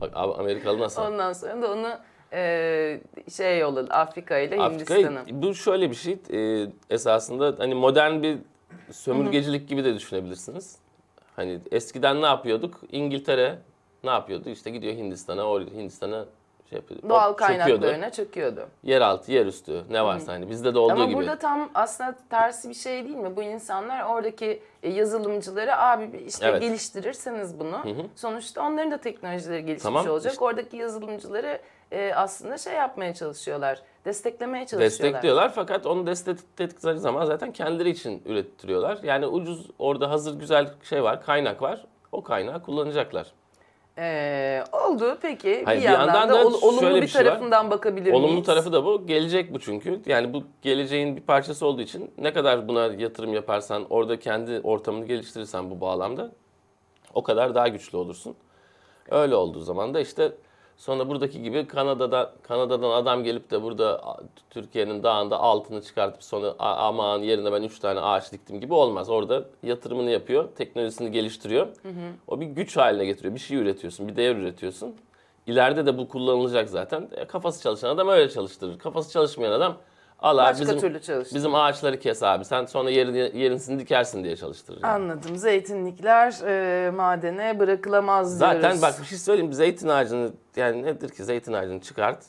Bak 0.00 0.10
Amerikalı 0.14 0.78
nasıl? 0.80 1.02
Ondan 1.02 1.32
sonra 1.32 1.62
da 1.62 1.72
onu 1.72 1.88
e, 2.32 3.00
şey 3.36 3.58
yolladı 3.58 3.92
Afrika 3.94 4.38
ile 4.38 4.56
Hindistan'ı. 4.58 5.22
bu 5.30 5.54
şöyle 5.54 5.90
bir 5.90 5.94
şey 5.96 6.18
e, 6.32 6.66
esasında 6.90 7.54
hani 7.58 7.74
modern 7.74 8.22
bir 8.22 8.38
sömürgecilik 8.90 9.68
gibi 9.68 9.84
de 9.84 9.94
düşünebilirsiniz. 9.94 10.76
Hani 11.36 11.58
eskiden 11.72 12.22
ne 12.22 12.26
yapıyorduk? 12.26 12.80
İngiltere 12.92 13.58
ne 14.04 14.10
yapıyordu? 14.10 14.48
İşte 14.50 14.70
gidiyor 14.70 14.94
Hindistan'a, 14.94 15.42
Hindistan'a 15.60 16.24
şey 16.70 16.76
yapıyor. 16.76 17.00
Doğal 17.08 17.30
hop, 17.30 17.38
çöküyordu. 17.38 17.64
kaynaklarına 17.66 18.10
çöküyordu. 18.12 18.68
Yeraltı, 18.82 19.32
yerüstü 19.32 19.82
ne 19.90 20.04
varsa 20.04 20.32
hani 20.32 20.50
bizde 20.50 20.74
de 20.74 20.78
olduğu 20.78 20.92
Ama 20.92 21.04
gibi. 21.04 21.16
burada 21.16 21.38
tam 21.38 21.70
aslında 21.74 22.14
tersi 22.30 22.68
bir 22.68 22.74
şey 22.74 23.04
değil 23.04 23.16
mi? 23.16 23.36
Bu 23.36 23.42
insanlar 23.42 24.04
oradaki 24.04 24.62
e, 24.82 24.88
yazılımcıları 24.90 25.76
abi 25.76 26.22
işte 26.26 26.46
Evet. 26.46 26.62
geliştirirseniz 26.62 27.58
bunu. 27.60 27.80
Sonuçta 28.16 28.62
onların 28.66 28.90
da 28.90 28.98
teknolojileri 28.98 29.60
gelişmiş 29.64 29.82
Tamam, 29.82 30.08
olacak. 30.08 30.32
işte- 30.32 30.44
Oradaki 30.44 30.76
yazılımcıları 30.76 31.60
e, 31.92 32.12
aslında 32.14 32.58
şey 32.58 32.74
yapmaya 32.74 33.14
çalışıyorlar. 33.14 33.82
Desteklemeye 34.04 34.66
çalışıyorlar. 34.66 34.90
Destekliyorlar 35.12 35.52
fakat 35.54 35.86
onu 35.86 36.06
destekledikleri 36.06 36.98
zaman 36.98 37.24
zaten 37.24 37.52
kendileri 37.52 37.90
için 37.90 38.22
ürettiriyorlar. 38.26 38.98
Yani 39.02 39.26
ucuz 39.26 39.66
orada 39.78 40.10
hazır 40.10 40.38
güzel 40.40 40.70
şey 40.82 41.02
var, 41.02 41.22
kaynak 41.22 41.62
var. 41.62 41.84
O 42.12 42.22
kaynağı 42.22 42.62
kullanacaklar. 42.62 43.26
Ee, 44.00 44.64
oldu 44.72 45.18
peki. 45.22 45.62
Hayır, 45.64 45.80
bir 45.80 45.86
bir 45.86 45.92
yandan, 45.92 46.14
yandan 46.14 46.28
da 46.28 46.46
ol- 46.46 46.62
olumlu 46.62 46.94
bir, 46.94 47.02
bir 47.02 47.06
şey 47.06 47.20
var. 47.20 47.26
tarafından 47.30 47.70
bakabilir 47.70 48.12
Olumlu 48.12 48.28
miyiz? 48.32 48.46
tarafı 48.46 48.72
da 48.72 48.84
bu. 48.84 49.06
Gelecek 49.06 49.54
bu 49.54 49.60
çünkü. 49.60 50.00
Yani 50.06 50.32
bu 50.32 50.42
geleceğin 50.62 51.16
bir 51.16 51.20
parçası 51.20 51.66
olduğu 51.66 51.82
için 51.82 52.10
ne 52.18 52.32
kadar 52.32 52.68
buna 52.68 52.86
yatırım 52.86 53.34
yaparsan, 53.34 53.86
orada 53.90 54.18
kendi 54.18 54.60
ortamını 54.60 55.04
geliştirirsen 55.06 55.70
bu 55.70 55.80
bağlamda 55.80 56.30
o 57.14 57.22
kadar 57.22 57.54
daha 57.54 57.68
güçlü 57.68 57.98
olursun. 57.98 58.36
Öyle 59.10 59.34
olduğu 59.34 59.60
zaman 59.60 59.94
da 59.94 60.00
işte 60.00 60.32
sonra 60.78 61.08
buradaki 61.08 61.42
gibi 61.42 61.66
Kanada'da 61.66 62.32
Kanada'dan 62.42 62.90
adam 62.90 63.24
gelip 63.24 63.50
de 63.50 63.62
burada 63.62 64.16
Türkiye'nin 64.50 65.02
dağında 65.02 65.38
altını 65.40 65.82
çıkartıp 65.82 66.22
sonra 66.22 66.54
"A- 66.58 66.76
aman 66.88 67.18
yerine 67.18 67.52
ben 67.52 67.62
3 67.62 67.78
tane 67.78 68.00
ağaç 68.00 68.32
diktim 68.32 68.60
gibi 68.60 68.74
olmaz. 68.74 69.10
Orada 69.10 69.44
yatırımını 69.62 70.10
yapıyor, 70.10 70.48
teknolojisini 70.56 71.10
geliştiriyor. 71.12 71.66
O 72.28 72.40
bir 72.40 72.46
güç 72.46 72.76
haline 72.76 73.04
getiriyor. 73.04 73.34
Bir 73.34 73.40
şey 73.40 73.56
üretiyorsun, 73.56 74.08
bir 74.08 74.16
değer 74.16 74.36
üretiyorsun. 74.36 74.96
İleride 75.46 75.86
de 75.86 75.98
bu 75.98 76.08
kullanılacak 76.08 76.68
zaten. 76.68 77.08
E, 77.16 77.24
kafası 77.24 77.62
çalışan 77.62 77.88
adam 77.88 78.08
öyle 78.08 78.30
çalıştırır. 78.30 78.78
Kafası 78.78 79.12
çalışmayan 79.12 79.52
adam 79.52 79.76
al 80.18 80.38
abi 80.38 80.44
Başka 80.50 80.62
bizim, 80.62 80.78
türlü 80.80 81.24
bizim 81.34 81.54
ağaçları 81.54 81.98
kes 81.98 82.22
abi. 82.22 82.44
Sen 82.44 82.64
sonra 82.64 82.90
yerini, 82.90 83.38
yerisini 83.38 83.78
dikersin 83.78 84.24
diye 84.24 84.36
çalıştırır. 84.36 84.82
yani. 84.82 84.92
Anladım. 84.92 85.36
Zeytinlikler 85.36 86.34
e, 86.46 86.90
madene 86.90 87.58
bırakılamaz 87.58 88.40
diyoruz. 88.40 88.60
Zaten 88.62 88.82
bak 88.82 89.00
bir 89.00 89.06
şey 89.06 89.18
söyleyeyim. 89.18 89.52
Zeytin 89.52 89.88
ağacını 89.88 90.30
yani 90.56 90.82
nedir 90.82 91.08
ki 91.08 91.24
zeytin 91.24 91.52
ağacını 91.52 91.80
çıkart. 91.80 92.24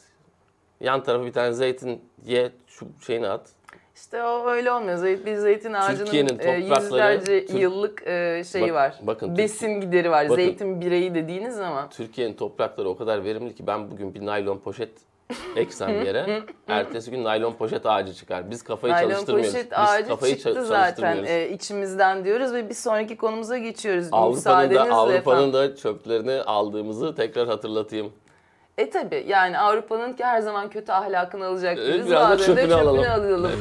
Yan 0.79 1.03
tarafa 1.03 1.25
bir 1.25 1.33
tane 1.33 1.53
zeytin 1.53 2.01
ye 2.25 2.51
şu 2.67 2.87
şeyini 3.05 3.27
at. 3.27 3.49
İşte 3.95 4.23
o 4.23 4.49
öyle 4.49 4.71
olmuyor. 4.71 4.97
Zeyt, 4.97 5.25
bir 5.25 5.35
zeytin 5.35 5.73
ağacının 5.73 6.39
e, 6.39 6.51
yüzlerce 6.51 7.45
Türk- 7.45 7.59
yıllık 7.61 8.07
e, 8.07 8.43
şeyi 8.51 8.67
Bak- 8.67 8.73
var. 8.73 8.99
bakın, 9.01 9.37
Besin 9.37 9.81
gideri 9.81 10.11
var. 10.11 10.23
bakın. 10.29 10.35
Zeytin 10.35 10.81
bireyi 10.81 11.15
dediğiniz 11.15 11.55
zaman. 11.55 11.89
Türkiye'nin 11.89 12.33
toprakları 12.33 12.89
o 12.89 12.97
kadar 12.97 13.23
verimli 13.23 13.55
ki 13.55 13.67
ben 13.67 13.91
bugün 13.91 14.13
bir 14.13 14.25
naylon 14.25 14.57
poşet 14.57 14.89
eksem 15.55 16.03
yere 16.05 16.43
ertesi 16.67 17.11
gün 17.11 17.23
naylon 17.23 17.53
poşet 17.53 17.85
ağacı 17.85 18.13
çıkar. 18.13 18.51
Biz 18.51 18.63
kafayı 18.63 18.93
Naylon 18.93 19.09
çalıştırmıyoruz. 19.09 19.53
poşet 19.53 19.71
Biz 19.71 19.77
ağacı 19.79 20.07
kafayı 20.07 20.37
çıktı 20.37 20.65
zaten 20.65 21.23
e, 21.23 21.49
içimizden 21.49 22.25
diyoruz 22.25 22.53
ve 22.53 22.69
bir 22.69 22.73
sonraki 22.73 23.17
konumuza 23.17 23.57
geçiyoruz. 23.57 24.07
Avrupa'nın 24.11 24.75
da 24.75 24.81
Avrupa'nın 24.81 25.53
da 25.53 25.75
çöplerini 25.75 26.41
aldığımızı 26.41 27.15
tekrar 27.15 27.47
hatırlatayım. 27.47 28.13
E 28.77 28.89
tabi 28.89 29.25
yani 29.27 29.59
Avrupa'nın 29.59 30.13
ki 30.13 30.23
her 30.23 30.41
zaman 30.41 30.69
kötü 30.69 30.91
ahlakını 30.91 31.45
alacak 31.45 31.77
değiliz. 31.77 32.07
biraz 32.07 32.29
da 32.29 32.39
de 32.39 32.43
çöpünü 32.43 32.73
alalım. 32.73 32.99
alalım. 32.99 33.51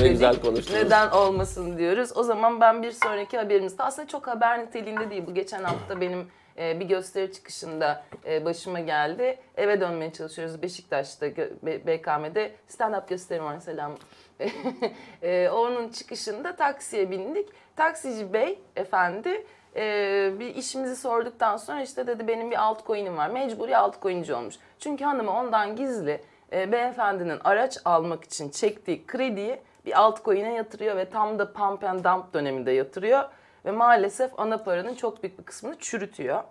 Ne 0.00 0.08
güzel 0.08 0.40
konuştunuz. 0.40 0.82
Neden 0.82 1.10
olmasın 1.10 1.78
diyoruz. 1.78 2.10
O 2.16 2.22
zaman 2.22 2.60
ben 2.60 2.82
bir 2.82 2.90
sonraki 2.90 3.36
haberimizde 3.38 3.82
aslında 3.82 4.08
çok 4.08 4.26
haber 4.26 4.62
niteliğinde 4.62 5.10
değil. 5.10 5.22
Bu 5.26 5.34
geçen 5.34 5.64
hafta 5.64 6.00
benim 6.00 6.26
e, 6.58 6.80
bir 6.80 6.84
gösteri 6.84 7.32
çıkışında 7.32 8.04
e, 8.26 8.44
başıma 8.44 8.80
geldi. 8.80 9.38
Eve 9.56 9.80
dönmeye 9.80 10.12
çalışıyoruz 10.12 10.62
Beşiktaş'ta 10.62 11.26
BKM'de 11.62 12.52
stand-up 12.68 13.08
gösterim 13.08 13.44
var 13.44 13.58
selam. 13.58 13.92
e, 15.22 15.48
onun 15.48 15.88
çıkışında 15.88 16.56
taksiye 16.56 17.10
bindik. 17.10 17.48
Taksici 17.76 18.32
bey 18.32 18.58
efendi 18.76 19.46
e, 19.76 20.32
bir 20.38 20.54
işimizi 20.54 20.96
sorduktan 20.96 21.56
sonra 21.56 21.82
işte 21.82 22.06
dedi 22.06 22.28
benim 22.28 22.50
bir 22.50 22.62
altcoin'im 22.64 23.16
var. 23.16 23.30
Mecburi 23.30 23.76
altcoin'ci 23.76 24.34
olmuş. 24.34 24.54
Çünkü 24.78 25.04
hanımı 25.04 25.30
ondan 25.30 25.76
gizli 25.76 26.20
e, 26.52 26.72
beyefendinin 26.72 27.40
araç 27.44 27.78
almak 27.84 28.24
için 28.24 28.50
çektiği 28.50 29.06
krediyi 29.06 29.60
bir 29.86 30.00
altcoin'e 30.00 30.54
yatırıyor 30.54 30.96
ve 30.96 31.10
tam 31.10 31.38
da 31.38 31.52
pump 31.52 31.84
and 31.84 32.04
dump 32.04 32.34
döneminde 32.34 32.70
yatırıyor. 32.72 33.24
Ve 33.64 33.70
maalesef 33.70 34.30
ana 34.36 34.58
paranın 34.58 34.94
çok 34.94 35.22
büyük 35.22 35.38
bir 35.38 35.44
kısmını 35.44 35.78
çürütüyor. 35.78 36.42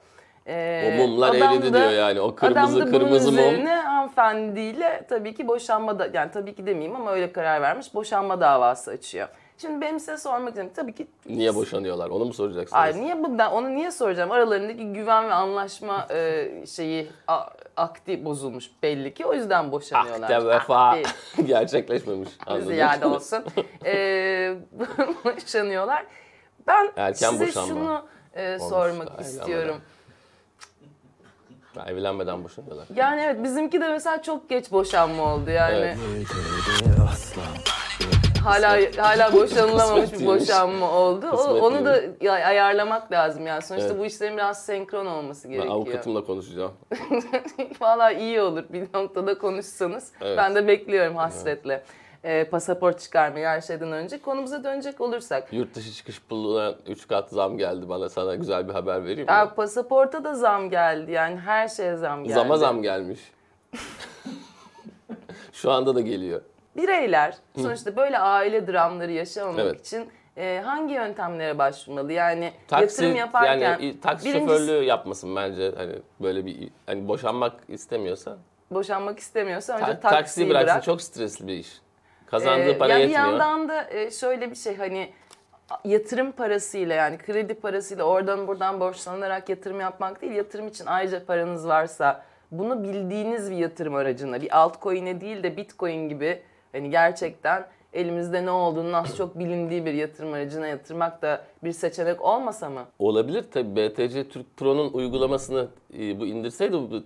E, 0.48 0.94
O 0.94 1.08
mumlar 1.08 1.34
eridi 1.36 1.74
da- 1.74 1.78
diyor 1.78 1.92
yani. 1.92 2.22
O 2.22 2.36
kırmızı 2.36 2.78
adam 2.78 2.88
da 2.88 2.92
kırmızı 2.92 3.28
bunun 3.32 3.40
mum. 3.42 3.50
üzerine 3.54 3.76
hanımefendiyle 3.76 5.06
tabii 5.10 5.36
ki 5.36 5.48
boşanma 5.48 6.00
da 6.00 6.08
yani 6.14 6.32
tabii 6.32 6.56
ki 6.56 6.66
demeyeyim 6.66 6.96
ama 6.96 7.12
öyle 7.12 7.32
karar 7.32 7.62
vermiş. 7.62 7.94
Boşanma 7.94 8.42
davası 8.42 8.92
açıyor. 8.92 9.28
Şimdi 9.58 9.82
benim 9.82 10.00
size 10.00 10.18
sormak 10.18 10.48
istiyorum. 10.50 10.74
Tabii 10.76 10.94
ki 10.94 11.08
Niye 11.26 11.56
boşanıyorlar? 11.56 12.10
Onu 12.10 12.26
mu 12.26 12.34
soracaksınız? 12.34 12.82
Ay 12.84 13.02
niye 13.02 13.24
bu 13.24 13.38
ben 13.38 13.50
onu 13.50 13.76
niye 13.76 13.92
soracağım? 13.92 14.32
Aralarındaki 14.32 14.94
güven 14.94 15.30
ve 15.30 15.34
anlaşma 15.34 16.08
e, 16.12 16.48
şeyi 16.68 17.10
a- 17.28 17.48
akti 17.78 18.26
bozulmuş 18.26 18.70
belli 18.84 19.14
ki 19.14 19.26
o 19.26 19.34
yüzden 19.34 19.72
boşanıyorlar. 19.72 20.30
Akde 20.32 20.48
vefa 20.48 20.98
gerçekleşmemiş. 21.46 22.30
Anladım. 22.48 22.68
Ziyade 22.68 23.06
olsun. 23.06 23.44
e, 23.86 24.56
boşanıyorlar. 25.26 26.06
Ben 26.68 26.92
Erken 26.98 27.30
size 27.32 27.48
boşanma 27.48 27.68
şunu 27.68 28.06
e, 28.36 28.56
olmuş. 28.56 28.70
sormak 28.70 29.08
Aynen 29.12 29.24
istiyorum. 29.24 29.76
Ha, 31.76 31.86
Evlenmeden 31.90 32.44
boşanıyorlar. 32.44 32.88
Yani 32.96 33.22
evet 33.22 33.44
bizimki 33.44 33.82
de 33.82 33.88
mesela 33.90 34.22
çok 34.22 34.50
geç 34.50 34.72
boşanma 34.72 35.34
oldu 35.34 35.50
yani. 35.50 35.76
Evet. 35.76 35.98
Hala 38.44 38.78
hala 38.98 39.34
boşanılamamış 39.34 40.14
bir 40.14 40.26
boşanma 40.26 40.92
oldu. 40.92 41.28
O- 41.32 41.60
onu 41.60 41.86
da 41.86 42.02
ayarlamak 42.32 43.12
lazım 43.12 43.48
yani. 43.48 43.62
Sonuçta 43.62 43.88
Evet. 43.90 44.00
bu 44.00 44.06
işlerin 44.06 44.38
biraz 44.38 44.66
senkron 44.66 45.06
olması 45.06 45.44
Ben 45.48 45.52
gerekiyor. 45.54 45.76
avukatımla 45.76 46.26
konuşacağım. 46.26 46.72
Valla 47.82 48.12
iyi 48.12 48.42
olur 48.42 48.64
bir 48.70 48.88
noktada 48.94 49.38
konuşsanız. 49.38 50.12
Evet. 50.22 50.38
Ben 50.38 50.56
de 50.56 50.68
bekliyorum 50.68 51.16
hasretle. 51.16 51.84
Ee, 52.24 52.44
pasaport 52.44 53.00
çıkarmayı 53.00 53.46
her 53.46 53.62
şeyden 53.62 53.92
önce. 53.92 54.22
Konumuza 54.22 54.64
dönecek 54.64 55.02
olursak. 55.02 55.54
Yurt 55.54 55.76
dışı 55.76 55.92
çıkış 55.94 56.22
puluna 56.22 56.76
3 56.88 57.08
kat 57.08 57.30
zam 57.30 57.58
geldi 57.58 57.90
bana. 57.90 58.10
Sana 58.10 58.36
güzel 58.36 58.68
bir 58.68 58.74
haber 58.74 59.04
vereyim 59.04 59.20
mi? 59.20 59.32
Ya, 59.32 59.54
pasaporta 59.56 60.24
da 60.24 60.36
zam 60.36 60.70
geldi 60.70 61.12
yani 61.12 61.40
her 61.40 61.68
şeye 61.68 61.96
zam 61.96 62.24
geldi. 62.24 62.34
Zama 62.34 62.58
zam 62.58 62.82
gelmiş. 62.82 63.20
Şu 65.54 65.72
anda 65.72 65.96
da 65.96 66.02
geliyor. 66.02 66.42
Bireyler 66.78 67.36
sonuçta 67.56 67.96
böyle 67.96 68.20
aile 68.20 68.68
dramları 68.68 69.12
yaşamamak 69.12 69.60
Evet. 69.60 69.88
için 69.88 70.10
e, 70.38 70.62
hangi 70.66 70.94
yöntemlere 70.94 71.58
başvurmalı? 71.58 72.14
Yani 72.14 72.54
Taksi 72.68 72.84
yatırım 73.04 73.16
yaparken 73.20 73.58
yani 73.58 74.00
taksi 74.02 74.30
birincisi- 74.30 74.40
şoförlüğü 74.40 74.84
yapmasın 74.84 75.36
bence 75.36 75.72
hani 75.78 75.94
böyle 76.22 76.46
bir 76.46 76.70
hani 76.86 77.08
boşanmak 77.08 77.54
istemiyorsa 77.68 78.38
boşanmak 78.72 79.20
istemiyorsa 79.20 79.74
önce 79.74 79.86
ta- 79.86 80.00
taksiyi 80.00 80.20
taksiyi 80.20 80.50
bıraksın 80.50 80.68
bırak. 80.74 80.84
çok 80.84 81.02
stresli 81.02 81.48
bir 81.48 81.54
iş. 81.54 81.83
Kazandığı 82.34 82.70
Ee, 82.70 82.78
para 82.78 82.94
ya 82.94 82.98
yetmiyor. 83.00 83.24
Bir 83.24 83.30
yandan 83.30 83.70
da 83.70 83.90
e, 83.90 84.12
şöyle 84.12 84.52
bir 84.52 84.56
şey 84.56 84.78
hani 84.78 85.10
yatırım 85.86 86.32
parasıyla 86.32 86.96
yani 86.96 87.18
kredi 87.18 87.54
parasıyla 87.54 88.04
oradan 88.04 88.48
buradan 88.48 88.80
borçlanarak 88.80 89.50
yatırım 89.50 89.80
yapmak 89.80 90.22
değil. 90.22 90.34
Yatırım 90.34 90.68
için 90.68 90.86
ayrıca 90.86 91.26
paranız 91.26 91.68
varsa 91.68 92.24
bunu 92.52 92.84
bildiğiniz 92.84 93.52
bir 93.52 93.56
yatırım 93.56 93.96
aracına 93.96 94.42
bir 94.42 94.62
altcoin'e 94.62 95.22
değil 95.22 95.44
de 95.44 95.58
bitcoin 95.58 96.10
gibi 96.10 96.42
hani 96.72 96.90
gerçekten 96.90 97.68
elimizde 97.94 98.46
ne 98.46 98.52
olduğunun 98.52 98.94
az 98.94 99.18
çok 99.18 99.40
bilindiği 99.40 99.86
bir 99.86 99.94
yatırım 99.94 100.34
aracına 100.34 100.68
yatırmak 100.68 101.22
da 101.22 101.44
bir 101.64 101.72
seçenek 101.72 102.22
olmasa 102.22 102.70
mı? 102.70 102.86
Olabilir 103.00 103.46
tabii 103.52 103.76
BTC 103.76 104.30
Türk 104.30 104.58
Pro'nun 104.58 104.94
uygulamasını 104.94 105.68
e, 106.00 106.20
bu 106.20 106.26
indirseydi 106.26 106.74
bu 106.74 107.04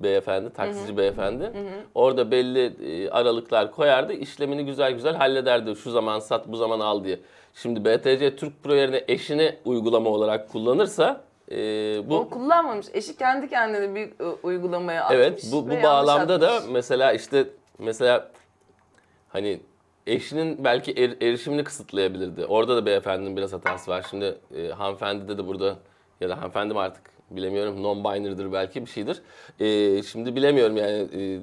beyefendi, 0.00 0.50
taksici 0.50 0.96
beyefendi. 0.96 1.52
Orada 1.94 2.30
belli 2.30 2.64
e, 3.04 3.10
aralıklar 3.10 3.70
koyardı. 3.70 4.12
işlemini 4.12 4.64
güzel 4.64 4.92
güzel 4.92 5.14
hallederdi. 5.14 5.76
Şu 5.76 5.90
zaman 5.90 6.18
sat, 6.18 6.48
bu 6.48 6.56
zaman 6.56 6.80
al 6.80 7.04
diye. 7.04 7.20
Şimdi 7.54 7.84
BTC 7.84 8.36
Türk 8.36 8.62
Pro 8.62 8.74
yerine 8.74 9.04
eşini 9.08 9.56
uygulama 9.64 10.10
olarak 10.10 10.48
kullanırsa 10.48 11.20
e, 11.50 11.56
bu 12.08 12.16
O 12.18 12.28
kullanmamış. 12.28 12.86
Eşi 12.92 13.16
kendi 13.16 13.48
kendine 13.48 13.94
bir 13.94 14.24
e, 14.24 14.24
uygulamaya 14.42 15.04
atmış. 15.04 15.18
Evet 15.18 15.48
bu, 15.52 15.70
bu 15.70 15.82
bağlamda 15.82 16.40
da 16.40 16.52
atmış. 16.52 16.72
mesela 16.72 17.12
işte 17.12 17.44
mesela 17.78 18.30
hani 19.28 19.60
eşinin 20.06 20.64
belki 20.64 20.92
er- 20.92 21.16
erişimini 21.28 21.64
kısıtlayabilirdi. 21.64 22.44
Orada 22.46 22.76
da 22.76 22.86
beyefendinin 22.86 23.36
biraz 23.36 23.52
hatası 23.52 23.90
var. 23.90 24.06
Şimdi 24.10 24.38
e, 24.56 24.68
hanımefendide 24.68 25.38
de 25.38 25.46
burada 25.46 25.76
ya 26.20 26.28
da 26.28 26.36
hanımefendi 26.36 26.74
mi 26.74 26.80
artık 26.80 27.17
bilemiyorum 27.30 27.82
non-binary'dir 27.82 28.52
belki 28.52 28.86
bir 28.86 28.90
şeydir. 28.90 29.22
E, 29.60 30.02
şimdi 30.02 30.36
bilemiyorum 30.36 30.76
yani 30.76 31.08
e, 31.14 31.40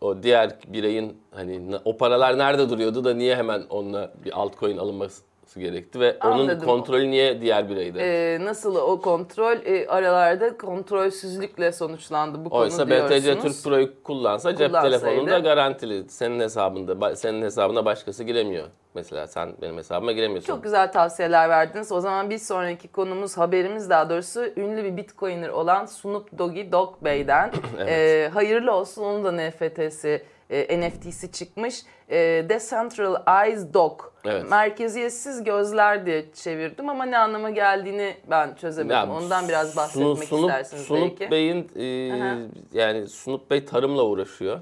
o 0.00 0.22
diğer 0.22 0.56
bireyin 0.66 1.18
hani 1.30 1.76
o 1.84 1.96
paralar 1.96 2.38
nerede 2.38 2.70
duruyordu 2.70 3.04
da 3.04 3.14
niye 3.14 3.36
hemen 3.36 3.62
onunla 3.70 4.12
bir 4.24 4.40
altcoin 4.40 4.76
alınması 4.76 5.27
gerekti 5.56 6.00
ve 6.00 6.16
onun 6.24 6.38
Anladım. 6.38 6.66
kontrolü 6.66 7.10
niye 7.10 7.40
diğer 7.40 7.70
bireyde? 7.70 8.00
Ee, 8.00 8.44
nasıl 8.44 8.76
o 8.76 9.00
kontrol 9.00 9.56
e, 9.64 9.86
aralarda 9.88 10.56
kontrolsüzlükle 10.56 11.72
sonuçlandı 11.72 12.44
bu 12.44 12.56
Oysa 12.56 12.84
konu 12.84 12.90
BTC 12.90 13.22
diyorsunuz. 13.22 13.56
Türk 13.56 13.64
Pro'yu 13.64 14.02
kullansa 14.02 14.56
cep 14.56 14.72
telefonunda 14.72 15.38
garantili. 15.38 16.08
Senin 16.08 16.40
hesabında, 16.40 17.16
senin 17.16 17.42
hesabına 17.42 17.84
başkası 17.84 18.24
giremiyor. 18.24 18.66
Mesela 18.94 19.26
sen 19.26 19.52
benim 19.62 19.76
hesabıma 19.76 20.12
giremiyorsun. 20.12 20.46
Çok 20.46 20.62
güzel 20.62 20.92
tavsiyeler 20.92 21.48
verdiniz. 21.48 21.92
O 21.92 22.00
zaman 22.00 22.30
bir 22.30 22.38
sonraki 22.38 22.88
konumuz, 22.88 23.38
haberimiz 23.38 23.90
daha 23.90 24.10
doğrusu 24.10 24.44
ünlü 24.56 24.84
bir 24.84 24.96
bitcoiner 24.96 25.48
olan 25.48 25.86
Snoop 25.86 26.38
Doggy 26.38 26.72
Dogg 26.72 26.94
Bey'den. 27.02 27.52
Ee, 27.88 28.30
hayırlı 28.34 28.72
olsun 28.72 29.02
onun 29.02 29.24
da 29.24 29.32
NFT'si, 29.32 30.22
e, 30.50 30.80
NFT'si 30.80 31.32
çıkmış. 31.32 31.82
E, 32.10 32.16
Decentralized 32.48 33.74
Dog. 33.74 34.00
Evet. 34.24 34.50
Merkeziyetsiz 34.50 35.44
gözler 35.44 36.06
diye 36.06 36.32
çevirdim 36.32 36.88
ama 36.88 37.04
ne 37.04 37.18
anlama 37.18 37.50
geldiğini 37.50 38.16
ben 38.30 38.54
çözemedim. 38.54 38.96
Ya, 38.96 39.10
Ondan 39.16 39.48
biraz 39.48 39.76
bahsetmek 39.76 40.06
Sunu- 40.18 40.26
Sunup, 40.26 40.40
istersiniz 40.50 40.82
Sunup 40.82 41.20
belki. 41.20 41.30
Bey'in 41.30 41.70
e, 41.76 42.12
Aha. 42.22 42.36
yani 42.72 43.06
Sunup 43.08 43.50
Bey 43.50 43.64
tarımla 43.64 44.02
uğraşıyor. 44.04 44.60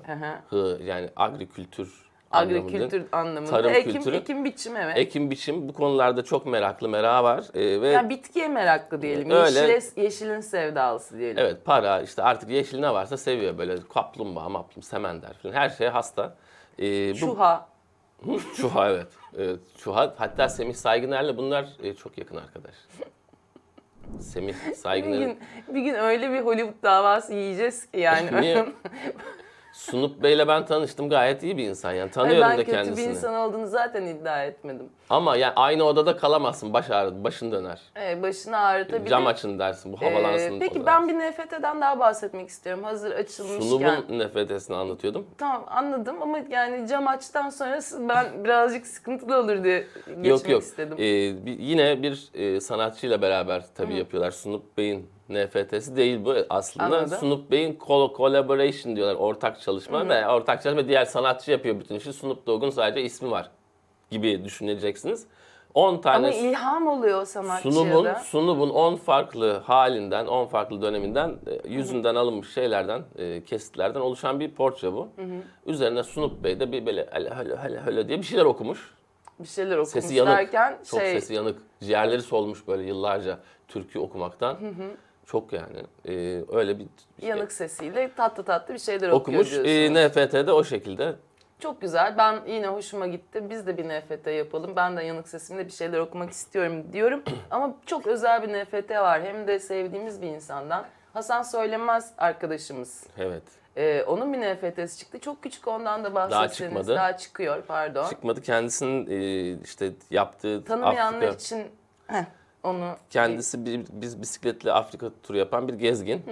Hı, 0.50 0.78
yani 0.84 1.08
agrikültür. 1.16 2.05
Agrikültür 2.30 3.04
anlamında. 3.12 3.50
Tarım 3.50 3.72
ekim, 3.72 3.92
kültürü. 3.92 4.16
ekim 4.16 4.44
biçim 4.44 4.76
evet. 4.76 4.98
Ekim 4.98 5.30
biçim 5.30 5.68
bu 5.68 5.72
konularda 5.72 6.24
çok 6.24 6.46
meraklı, 6.46 6.88
merakı 6.88 7.24
var. 7.24 7.44
E, 7.54 7.80
ve 7.80 7.88
yani 7.88 8.10
bitkiye 8.10 8.48
meraklı 8.48 9.02
diyelim. 9.02 9.30
Öyle. 9.30 9.60
Yeşile, 9.60 10.02
yeşilin 10.02 10.40
sevdalısı 10.40 11.18
diyelim. 11.18 11.38
evet 11.38 11.64
para 11.64 12.02
işte 12.02 12.22
artık 12.22 12.50
yeşil 12.50 12.78
ne 12.78 12.94
varsa 12.94 13.16
seviyor 13.16 13.58
böyle 13.58 13.76
kaplumbağa, 13.94 14.48
maplum, 14.48 14.82
semender 14.82 15.32
falan 15.32 15.54
her 15.54 15.68
şeye 15.68 15.90
hasta. 15.90 16.36
E, 16.78 17.12
bu, 17.12 17.16
Şuha. 17.16 17.68
Çuha 18.56 18.90
evet. 18.90 19.06
evet. 19.38 19.60
Çuha 19.78 20.14
hatta 20.16 20.48
Semih 20.48 20.74
Saygıner'le 20.74 21.36
bunlar 21.36 21.68
e, 21.82 21.94
çok 21.94 22.18
yakın 22.18 22.36
arkadaş. 22.36 22.74
Semih 24.20 24.54
Bir 24.68 24.74
Saygıner'in 24.74 25.26
gün, 25.26 25.38
bir 25.74 25.80
gün 25.80 25.94
öyle 25.94 26.32
bir 26.32 26.40
Hollywood 26.40 26.82
davası 26.82 27.34
yiyeceğiz 27.34 27.86
ki 27.86 28.00
yani. 28.00 28.64
Sunup 29.76 30.22
Bey'le 30.22 30.48
ben 30.48 30.66
tanıştım 30.66 31.08
gayet 31.08 31.42
iyi 31.42 31.56
bir 31.56 31.68
insan 31.68 31.92
yani 31.92 32.10
tanıyorum 32.10 32.42
ben 32.42 32.52
da 32.58 32.64
kötü 32.64 32.70
kendisini. 32.70 33.04
bir 33.06 33.10
insan 33.10 33.34
olduğunu 33.34 33.66
zaten 33.66 34.06
iddia 34.06 34.44
etmedim. 34.44 34.88
Ama 35.10 35.36
yani 35.36 35.52
aynı 35.56 35.84
odada 35.84 36.16
kalamazsın 36.16 36.72
baş 36.72 36.90
ağrı, 36.90 37.24
başın 37.24 37.52
döner. 37.52 37.80
Ee, 38.00 38.22
başını 38.22 38.58
ağrıtabilir. 38.58 39.10
Cam 39.10 39.26
açın 39.26 39.58
dersin 39.58 39.92
bu 39.92 39.96
Ee, 40.04 40.10
havalansın. 40.14 40.60
peki 40.60 40.82
o 40.82 40.86
ben 40.86 41.08
bir 41.08 41.14
NFT'den 41.14 41.80
daha 41.80 41.98
bahsetmek 41.98 42.48
istiyorum. 42.48 42.84
Hazır 42.84 43.10
açılmışken. 43.10 43.60
Sunubun 43.60 44.18
nefretesini 44.18 44.76
anlatıyordum. 44.76 45.26
Tamam 45.38 45.64
anladım 45.68 46.22
ama 46.22 46.38
yani 46.50 46.88
cam 46.88 47.08
açtan 47.08 47.50
sonrası 47.50 48.08
ben 48.08 48.44
birazcık 48.44 48.86
sıkıntılı 48.86 49.38
olur 49.40 49.64
diye 49.64 49.86
geçmek 50.06 50.26
yok 50.26 50.48
yok. 50.48 50.62
istedim. 50.62 50.96
Ee, 50.98 51.04
yine 51.62 52.02
bir 52.02 52.28
e, 52.34 52.60
sanatçıyla 52.60 53.22
beraber 53.22 53.62
tabii 53.74 53.94
yapıyorlar. 53.96 54.30
Sunup 54.30 54.78
Bey'in 54.78 55.15
NFT'si 55.28 55.96
değil 55.96 56.24
bu 56.24 56.34
aslında. 56.50 56.86
Anladım. 56.86 57.18
Sunup 57.18 57.50
Bey'in 57.50 57.78
col- 57.86 58.16
collaboration 58.16 58.96
diyorlar. 58.96 59.14
Ortak 59.14 59.60
çalışma 59.60 60.08
ve 60.08 60.28
ortak 60.28 60.62
çalışma 60.62 60.88
diğer 60.88 61.04
sanatçı 61.04 61.50
yapıyor 61.50 61.80
bütün 61.80 61.94
işi. 61.94 62.12
Snoop 62.12 62.46
Dogg'un 62.46 62.70
sadece 62.70 63.02
ismi 63.02 63.30
var 63.30 63.50
gibi 64.10 64.44
düşüneceksiniz. 64.44 65.26
10 65.74 65.98
tane 65.98 66.26
ama 66.26 66.36
ilham 66.36 66.86
oluyor 66.86 67.22
o 67.22 67.24
sanatçıya 67.24 67.74
Sunubun, 67.74 68.04
da. 68.04 68.14
sunubun 68.14 68.70
10 68.70 68.96
farklı 68.96 69.52
halinden, 69.52 70.26
10 70.26 70.46
farklı 70.46 70.82
döneminden, 70.82 71.28
e, 71.28 71.68
yüzünden 71.68 72.14
alınmış 72.14 72.52
şeylerden, 72.54 73.02
e, 73.18 73.44
kesitlerden 73.44 74.00
oluşan 74.00 74.40
bir 74.40 74.50
portre 74.50 74.92
bu. 74.92 75.08
Üzerine 75.66 76.02
Sunup 76.02 76.44
Bey 76.44 76.60
de 76.60 76.72
bir 76.72 76.86
böyle 76.86 77.08
hele 77.12 77.30
hele 77.34 77.56
hele 77.56 77.80
hele 77.80 78.08
diye 78.08 78.18
bir 78.18 78.22
şeyler 78.26 78.44
okumuş. 78.44 78.94
Bir 79.40 79.48
şeyler 79.48 79.76
okumuş 79.76 79.90
Sesi 79.90 80.14
yanık, 80.14 80.38
derken 80.38 80.78
çok 80.90 81.00
şey 81.00 81.12
sesi 81.12 81.34
yanık. 81.34 81.58
Ciğerleri 81.80 82.22
solmuş 82.22 82.68
böyle 82.68 82.82
yıllarca 82.82 83.38
türkü 83.68 83.98
okumaktan. 83.98 84.56
Çok 85.26 85.52
yani. 85.52 85.82
Ee, 86.08 86.42
öyle 86.52 86.78
bir 86.78 86.86
şey 87.20 87.28
Yanık 87.28 87.52
sesiyle 87.52 88.12
tatlı 88.16 88.42
tatlı 88.44 88.74
bir 88.74 88.78
şeyler 88.78 89.08
okumuş. 89.08 89.46
okuyor 89.46 89.64
Ee, 89.64 89.68
diyorsunuz. 89.68 90.06
NFT'de 90.06 90.52
o 90.52 90.64
şekilde. 90.64 91.14
Çok 91.58 91.80
güzel. 91.80 92.14
Ben 92.18 92.40
yine 92.46 92.66
hoşuma 92.66 93.06
gitti. 93.06 93.50
Biz 93.50 93.66
de 93.66 93.76
bir 93.78 93.84
NFT 93.88 94.26
yapalım. 94.26 94.76
Ben 94.76 94.96
de 94.96 95.02
yanık 95.02 95.28
sesimle 95.28 95.66
bir 95.66 95.72
şeyler 95.72 95.98
okumak 95.98 96.30
istiyorum 96.30 96.92
diyorum. 96.92 97.22
Ama 97.50 97.74
çok 97.86 98.06
özel 98.06 98.42
bir 98.42 98.48
NFT 98.48 98.90
var. 98.90 99.22
Hem 99.22 99.46
de 99.46 99.58
sevdiğimiz 99.58 100.22
bir 100.22 100.26
insandan. 100.26 100.84
Hasan 101.12 101.42
Söylemez 101.42 102.12
arkadaşımız. 102.18 103.06
Evet. 103.18 103.42
Ee, 103.76 104.02
onun 104.06 104.32
bir 104.32 104.38
NFT'si 104.38 104.98
çıktı. 104.98 105.18
Çok 105.18 105.42
küçük 105.42 105.68
ondan 105.68 106.04
da 106.04 106.14
bahsetseniz. 106.14 106.56
çıkmadı. 106.56 106.96
Daha 106.96 107.16
çıkıyor 107.16 107.62
pardon. 107.68 108.08
Çıkmadı 108.08 108.42
kendisinin 108.42 109.06
e, 109.10 109.62
işte 109.64 109.92
yaptığı 110.10 110.64
Tanımayanlar 110.64 111.22
Afrika 111.22 111.32
için 111.34 111.66
heh, 112.06 112.24
onu 112.66 112.96
kendisi 113.10 113.66
bir, 113.66 113.80
biz 113.92 114.20
bisikletle 114.22 114.72
Afrika 114.72 115.10
turu 115.22 115.38
yapan 115.38 115.68
bir 115.68 115.74
gezgin. 115.74 116.22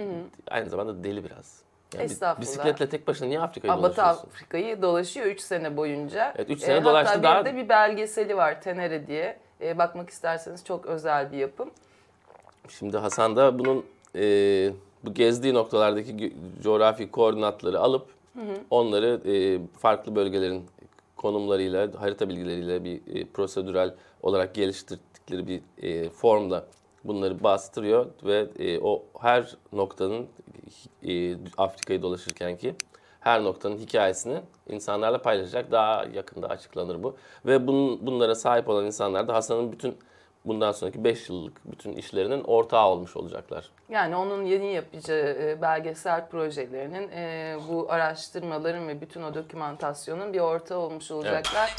Aynı 0.51 0.69
zamanda 0.69 1.03
deli 1.03 1.23
biraz. 1.23 1.61
Yani 1.93 2.03
Estağfurullah. 2.05 2.41
bisikletle 2.41 2.89
tek 2.89 3.07
başına 3.07 3.27
niye 3.27 3.39
Afrika'yı 3.39 3.73
Aa, 3.73 3.77
Batı 3.83 3.95
dolaşıyorsun? 3.97 4.27
Afrika'yı 4.27 4.81
dolaşıyor 4.81 5.25
3 5.25 5.41
sene 5.41 5.77
boyunca. 5.77 6.33
Evet, 6.37 6.49
üç 6.49 6.59
sene 6.61 6.77
Ee, 6.77 6.83
dolaştı, 6.83 7.09
Hatta 7.13 7.23
daha- 7.23 7.45
bir 7.45 7.51
de 7.51 7.55
bir 7.55 7.69
belgeseli 7.69 8.37
var 8.37 8.61
Tenere 8.61 9.07
diye. 9.07 9.37
Ee, 9.61 9.77
bakmak 9.77 10.09
isterseniz 10.09 10.65
çok 10.65 10.85
özel 10.85 11.31
bir 11.31 11.37
yapım. 11.37 11.69
Şimdi 12.69 12.97
Hasan 12.97 13.35
da 13.35 13.59
bunun 13.59 13.85
e, 14.15 14.21
bu 15.03 15.13
gezdiği 15.13 15.53
noktalardaki 15.53 16.33
coğrafi 16.63 17.11
koordinatları 17.11 17.79
alıp 17.79 18.05
onları 18.69 19.21
e, 19.31 19.59
farklı 19.79 20.15
bölgelerin 20.15 20.65
konumlarıyla, 21.25 21.89
harita 21.99 22.29
bilgileriyle 22.29 22.83
bir 22.83 23.15
e, 23.15 23.25
prosedürel 23.25 23.93
olarak 24.21 24.55
geliştirdikleri 24.55 25.47
bir 25.47 25.61
e, 25.83 26.09
formda 26.09 26.65
bunları 27.03 27.43
bastırıyor 27.43 28.05
ve 28.23 28.47
e, 28.59 28.79
o 28.79 29.03
her 29.19 29.57
noktanın 29.73 30.27
e, 31.07 31.35
Afrika'yı 31.57 32.01
dolaşırken 32.01 32.57
ki 32.57 32.75
her 33.19 33.43
noktanın 33.43 33.77
hikayesini 33.77 34.41
insanlarla 34.69 35.21
paylaşacak. 35.21 35.71
Daha 35.71 36.05
yakında 36.13 36.49
açıklanır 36.49 37.03
bu. 37.03 37.15
Ve 37.45 37.67
bunun, 37.67 38.07
bunlara 38.07 38.35
sahip 38.35 38.69
olan 38.69 38.85
insanlar 38.85 39.27
da 39.27 39.33
Hasan'ın 39.33 39.71
bütün 39.71 39.97
bundan 40.45 40.71
sonraki 40.71 41.03
5 41.03 41.29
yıllık 41.29 41.71
bütün 41.71 41.93
işlerinin 41.93 42.43
ortağı 42.43 42.87
olmuş 42.87 43.17
olacaklar. 43.17 43.69
Yani 43.89 44.15
onun 44.15 44.45
yeni 44.45 44.73
yapacağı 44.73 45.37
e, 45.41 45.61
belgesel 45.61 46.27
projelerinin 46.27 47.09
e, 47.11 47.55
bu 47.69 47.87
araştırmaların 47.89 48.87
ve 48.87 49.01
bütün 49.01 49.23
o 49.23 49.33
dokümantasyonun 49.33 50.33
bir 50.33 50.39
ortağı 50.39 50.77
olmuş 50.77 51.11
olacaklar. 51.11 51.75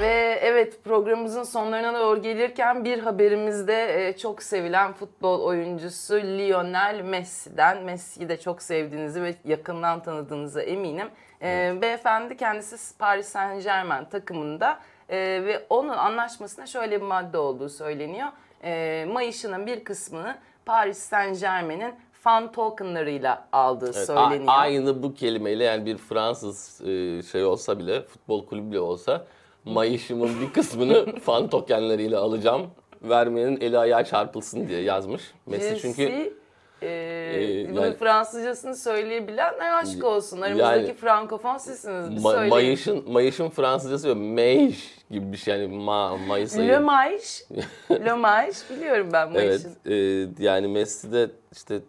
Ve 0.00 0.38
evet 0.42 0.84
programımızın 0.84 1.42
sonlarına 1.42 2.00
doğru 2.00 2.22
gelirken 2.22 2.84
bir 2.84 2.98
haberimizde 2.98 4.08
e, 4.08 4.16
çok 4.16 4.42
sevilen 4.42 4.92
futbol 4.92 5.40
oyuncusu 5.40 6.14
Lionel 6.14 7.00
Messi'den. 7.04 7.82
Messi'yi 7.82 8.28
de 8.28 8.40
çok 8.40 8.62
sevdiğinizi 8.62 9.22
ve 9.22 9.34
yakından 9.44 10.02
tanıdığınıza 10.02 10.62
eminim. 10.62 11.08
E, 11.42 11.74
Beyefendi 11.82 12.36
kendisi 12.36 12.98
Paris 12.98 13.28
Saint 13.28 13.64
Germain 13.64 14.04
takımında 14.04 14.78
e, 15.08 15.16
ve 15.18 15.66
onun 15.70 15.88
anlaşmasında 15.88 16.66
şöyle 16.66 17.00
bir 17.00 17.06
madde 17.06 17.38
olduğu 17.38 17.68
söyleniyor. 17.68 18.28
E, 18.64 19.04
maaşının 19.12 19.66
bir 19.66 19.84
kısmını 19.84 20.36
Paris 20.66 20.98
Saint 20.98 21.40
Germain'in 21.40 21.94
fan 22.12 22.52
tokenlarıyla 22.52 23.48
aldığı 23.52 23.92
Evet, 23.94 24.06
söyleniyor. 24.06 24.44
aynı 24.46 25.02
bu 25.02 25.14
kelimeyle 25.14 25.64
yani 25.64 25.86
bir 25.86 25.96
Fransız 25.96 26.80
e, 26.80 27.22
şey 27.22 27.44
olsa 27.44 27.78
bile, 27.78 28.02
futbol 28.02 28.46
kulübü 28.46 28.70
bile 28.70 28.80
olsa 28.80 29.24
mayışımın 29.64 30.40
bir 30.40 30.52
kısmını 30.52 31.16
fan 31.20 31.48
tokenleriyle 31.50 32.16
alacağım. 32.16 32.66
Vermeyenin 33.02 33.60
eli 33.60 33.78
ayağı 33.78 34.04
çarpılsın 34.04 34.68
diye 34.68 34.80
yazmış. 34.82 35.22
Messi 35.46 35.78
çünkü 35.82 36.34
e, 36.82 37.66
bunun 37.70 37.80
yani- 37.82 37.96
Fransızcasını 37.96 38.76
söyleyebilen 38.76 39.54
ne 39.58 39.72
aşk 39.72 40.04
olsun. 40.04 40.40
Aramızdaki 40.40 40.78
Yani- 40.86 40.94
frankofon 40.94 41.58
sizsiniz. 41.58 42.22
Ma- 42.24 42.30
söyleyin. 42.32 42.50
mayışın, 42.50 43.12
mayışın 43.12 43.48
Fransızcası 43.50 44.08
yok. 44.08 44.16
Meiş 44.20 44.97
gibi 45.10 45.32
bir 45.32 45.36
şey 45.36 45.54
yani 45.60 45.76
ma, 45.76 46.16
mayısayı. 46.16 46.68
Le 46.68 46.78
Maiş. 46.78 47.44
Le 47.90 48.12
Maiş 48.12 48.70
biliyorum 48.70 49.08
ben 49.12 49.30
Evet, 49.34 49.64
Maiş'in. 49.64 50.30
e, 50.40 50.44
yani 50.44 50.68
Messi 50.68 51.12
de 51.12 51.30
işte 51.52 51.80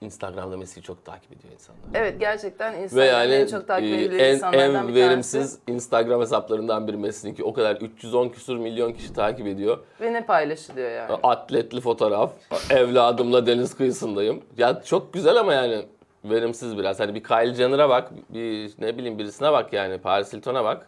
Instagram'da 0.00 0.56
Messi'yi 0.56 0.84
çok 0.84 1.04
takip 1.04 1.32
ediyor 1.32 1.54
insanlar. 1.54 1.80
Evet 1.94 2.20
gerçekten 2.20 2.74
Instagram'da 2.74 3.04
yani 3.04 3.32
en 3.34 3.46
çok 3.46 3.68
takip 3.68 3.88
e, 3.88 4.02
edilen 4.04 4.24
en, 4.24 4.34
insanlardan 4.34 4.74
en 4.74 4.88
bir 4.88 4.94
verimsiz 4.94 5.58
Instagram 5.66 6.20
hesaplarından 6.20 6.88
biri 6.88 6.96
Messi'nin 6.96 7.34
ki 7.34 7.44
o 7.44 7.52
kadar 7.52 7.76
310 7.76 8.28
küsur 8.28 8.56
milyon 8.56 8.92
kişi 8.92 9.12
takip 9.12 9.46
ediyor. 9.46 9.76
tanesi. 9.76 10.00
Ve 10.00 10.12
ne 10.12 10.26
paylaşılıyor 10.26 10.90
yani. 10.90 11.12
Atletli 11.22 11.80
fotoğraf, 11.80 12.32
evladımla 12.70 13.46
deniz 13.46 13.74
kıyısındayım. 13.74 14.42
Ya 14.58 14.82
çok 14.82 15.12
güzel 15.12 15.36
ama 15.36 15.54
yani 15.54 15.86
verimsiz 16.24 16.78
biraz. 16.78 17.00
Hani 17.00 17.14
bir 17.14 17.22
Kylie 17.22 17.54
Jenner'a 17.54 17.88
bak, 17.88 18.10
bir 18.28 18.72
ne 18.78 18.98
bileyim 18.98 19.18
birisine 19.18 19.52
bak 19.52 19.72
yani 19.72 19.98
Paris 19.98 20.32
Hilton'a 20.32 20.64
bak. 20.64 20.86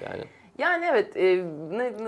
Yani 0.00 0.24
Yani 0.58 0.84
evet 0.90 1.16
e, 1.16 1.44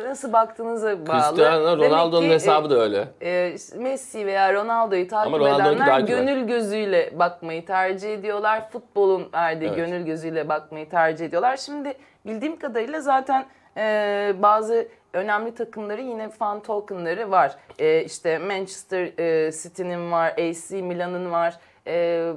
nasıl 0.09 0.33
baktığınıza 0.33 1.07
bağlı. 1.07 1.21
Cristiano 1.21 1.79
Ronaldo'nun 1.79 2.31
e, 2.31 2.33
hesabı 2.33 2.71
da 2.71 2.81
öyle. 2.81 3.09
e, 3.23 3.57
Messi 3.77 4.27
veya 4.27 4.55
Ronaldo'yu 4.55 5.09
takip 5.09 5.35
Ama 5.35 5.49
edenler 5.49 6.01
gönül 6.01 6.47
gözüyle 6.47 7.19
bakmayı 7.19 7.67
tercih 7.67 8.15
ediyorlar. 8.15 8.71
Futbolun 8.71 9.29
verdiği 9.35 9.67
Evet. 9.67 9.77
gönül 9.77 10.05
gözüyle 10.07 10.49
bakmayı 10.49 10.91
tercih 10.91 11.27
ediyorlar. 11.27 11.57
Şimdi 11.57 11.95
bildiğim 12.27 12.59
kadarıyla 12.59 13.01
zaten 13.01 13.47
e, 13.77 14.35
bazı 14.43 14.89
önemli 15.13 15.55
takımların 15.55 16.03
yine 16.03 16.29
fan 16.29 16.63
tokenları 16.63 17.31
var. 17.31 17.57
E, 17.79 18.05
işte 18.05 18.39
Manchester 18.39 19.19
e, 19.19 19.53
City'nin 19.53 20.13
var, 20.13 20.33
AC 20.33 20.71
Milan'ın 20.83 21.31
var. 21.31 21.59
E, 21.87 22.33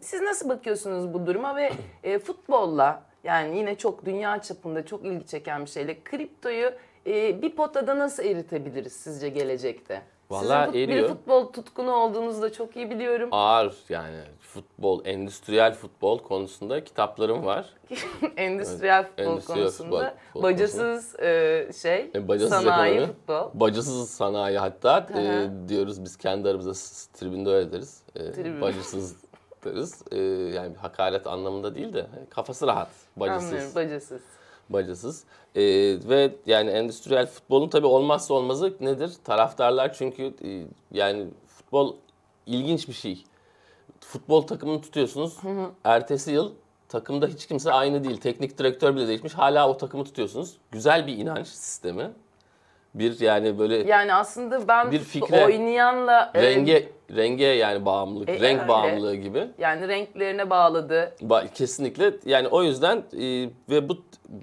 siz 0.00 0.20
nasıl 0.20 0.48
bakıyorsunuz 0.48 1.14
bu 1.14 1.26
duruma 1.26 1.56
ve 1.56 1.72
e, 2.04 2.18
futbolla 2.18 3.02
yani 3.24 3.58
yine 3.58 3.74
çok 3.78 4.04
dünya 4.06 4.42
çapında 4.42 4.86
çok 4.86 5.04
ilgi 5.04 5.26
çeken 5.26 5.64
bir 5.64 5.70
şeyle 5.70 6.02
kriptoyu 6.04 6.70
e, 7.06 7.42
bir 7.42 7.56
potada 7.56 7.98
nasıl 7.98 8.24
eritebiliriz 8.24 8.92
sizce 8.92 9.28
gelecekte? 9.28 10.02
Vallahi 10.30 10.66
Sizin 10.66 10.78
fut- 10.80 10.84
eriyor. 10.84 11.04
bir 11.08 11.14
futbol 11.14 11.52
tutkunu 11.52 11.90
olduğunuzu 11.94 12.42
da 12.42 12.52
çok 12.52 12.76
iyi 12.76 12.90
biliyorum. 12.90 13.28
Ağır 13.32 13.74
yani 13.88 14.16
futbol, 14.40 15.04
endüstriyel 15.04 15.74
futbol 15.74 16.18
konusunda 16.18 16.84
kitaplarım 16.84 17.44
var. 17.44 17.66
Endüstriyel 18.36 19.04
futbol 19.06 19.24
endüstriyel 19.24 19.60
konusunda 19.62 19.96
futbol- 19.96 20.12
futbol 20.32 20.42
bacasız 20.42 21.20
e, 21.20 21.68
şey, 21.82 22.10
E, 22.14 22.28
bacasız 22.28 22.50
sanayi 22.62 22.94
ekonomi. 22.94 23.12
futbol. 23.12 23.50
Bacasız 23.60 24.10
sanayi 24.10 24.58
hatta 24.58 25.06
e, 25.18 25.48
diyoruz 25.68 26.04
biz 26.04 26.16
kendi 26.16 26.48
aramızda 26.48 26.72
tribünde 27.18 27.50
öyle 27.50 27.72
deriz. 27.72 28.02
E, 28.16 28.32
Tribün. 28.32 28.60
bacasız 28.60 29.16
deriz. 29.64 30.02
E, 30.10 30.18
yani 30.54 30.76
hakaret 30.76 31.26
anlamında 31.26 31.74
değil 31.74 31.92
de 31.92 32.00
e, 32.00 32.28
kafası 32.30 32.66
rahat. 32.66 32.88
Bacasız. 33.16 33.52
Anlıyorum, 33.52 33.74
bacasız. 33.74 34.20
bacasız. 34.70 35.24
Ee, 35.54 35.62
ve 36.08 36.34
yani 36.46 36.70
endüstriyel 36.70 37.26
futbolun 37.26 37.68
tabii 37.68 37.86
olmazsa 37.86 38.34
olmazı 38.34 38.74
nedir? 38.80 39.12
Taraftarlar 39.24 39.92
çünkü 39.92 40.34
e, 40.44 40.66
yani 40.98 41.26
futbol 41.46 41.96
ilginç 42.46 42.88
bir 42.88 42.92
şey. 42.92 43.24
Futbol 44.00 44.42
takımını 44.42 44.80
tutuyorsunuz. 44.80 45.38
Ertesi 45.84 46.32
yıl 46.32 46.52
takımda 46.88 47.26
hiç 47.26 47.46
kimse 47.46 47.72
aynı 47.72 48.04
değil. 48.04 48.16
Teknik 48.16 48.58
direktör 48.58 48.96
bile 48.96 49.08
değişmiş. 49.08 49.34
Hala 49.34 49.68
o 49.68 49.76
takımı 49.76 50.04
tutuyorsunuz. 50.04 50.56
Güzel 50.70 51.06
bir 51.06 51.18
inanç 51.18 51.46
sistemi. 51.46 52.10
Bir 52.94 53.20
yani 53.20 53.58
böyle 53.58 53.76
Yani 53.76 54.14
aslında 54.14 54.68
ben 54.68 54.90
Bir 54.90 54.98
fikre, 54.98 55.44
oynayanla 55.44 56.30
e, 56.34 56.42
renge 56.42 56.88
renge 57.16 57.44
yani 57.44 57.84
bağımlılık, 57.84 58.28
E, 58.28 58.40
renk 58.40 58.58
öyle. 58.60 58.68
bağımlılığı 58.68 59.14
gibi. 59.16 59.48
yani 59.58 59.88
renklerine 59.88 60.50
bağladı. 60.50 61.14
Ba- 61.22 61.52
kesinlikle 61.52 62.12
yani 62.24 62.48
o 62.48 62.62
yüzden 62.62 62.96
e, 62.96 63.48
ve 63.70 63.88
bu 63.88 63.96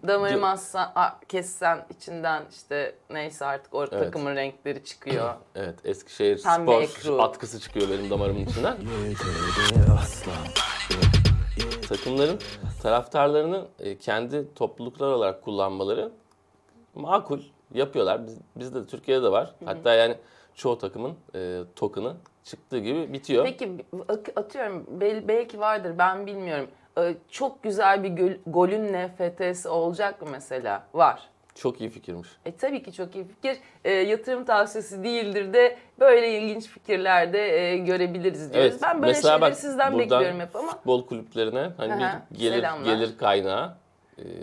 Damarımı 0.08 0.50
assan, 0.50 0.92
a- 0.96 1.20
kessen 1.28 1.86
içinden 1.98 2.44
işte 2.52 2.96
neyse 3.10 3.46
artık 3.46 3.74
o 3.76 3.90
takımın 3.90 4.36
renkleri 4.36 4.84
çıkıyor. 4.84 5.34
Evet 5.56 5.76
Eskişehir 5.86 6.44
Pembe 6.44 6.72
spor 6.72 6.82
ekru. 6.82 7.22
atkısı 7.22 7.60
çıkıyor 7.60 7.90
benim 7.90 8.10
damarımın 8.10 8.46
içinden. 8.46 8.78
Takımların 11.90 12.40
taraftarlarını 12.84 13.66
e, 13.80 13.98
kendi 13.98 14.54
topluluklar 14.54 15.12
olarak 15.12 15.42
kullanmaları 15.44 16.12
makul 16.96 17.40
yapıyorlar. 17.74 18.28
Biz, 18.28 18.38
bizde 18.56 18.82
de 18.82 18.86
Türkiye'de 18.88 19.24
de 19.24 19.32
var. 19.32 19.54
Hatta 19.66 19.94
yani 19.94 20.16
çoğu 20.56 20.78
takımın 20.78 21.14
e, 21.36 21.60
token'ı 21.76 22.14
çıktığı 22.44 22.80
gibi 22.80 23.14
bitiyor. 23.14 23.46
Peki 23.46 23.86
atıyorum 24.36 24.86
bel- 25.02 25.28
belki 25.28 25.60
vardır 25.60 25.98
ben 25.98 26.26
bilmiyorum. 26.28 26.68
Ee, 26.98 27.16
Çok 27.30 27.64
güzel 27.64 28.04
bir 28.04 28.10
göl- 28.10 28.38
golün 28.48 28.94
NFT'si 28.94 29.70
olacak 29.70 30.22
mı 30.22 30.28
mesela? 30.32 30.84
Var. 30.94 31.30
Çok 31.56 31.82
iyi 31.82 31.90
fikirmiş. 31.90 32.30
E 32.46 32.56
tabii 32.56 32.84
ki 32.84 32.94
çok 32.94 33.16
iyi 33.16 33.26
fikir. 33.28 33.58
E, 33.86 33.92
yatırım 33.92 34.46
tavsiyesi 34.46 35.04
değildir 35.04 35.54
de 35.54 35.78
böyle 36.00 36.40
ilginç 36.40 36.68
fikirler 36.68 37.34
de 37.34 37.60
e, 37.72 37.78
görebiliriz 37.78 38.54
diyoruz. 38.54 38.82
ben 38.84 39.02
böyle 39.02 39.14
şeyleri 39.14 39.42
bak, 39.42 39.56
sizden 39.56 40.00
bekliyorum 40.00 40.40
hep 40.40 40.56
ama. 40.56 40.72
Futbol 40.72 41.06
kulüplerine 41.06 41.70
hani 41.78 42.06
Aha, 42.06 42.22
bir 42.32 42.38
gelir 42.40 42.56
selamlar. 42.56 42.86
gelir 42.96 43.18
kaynağı 43.18 43.74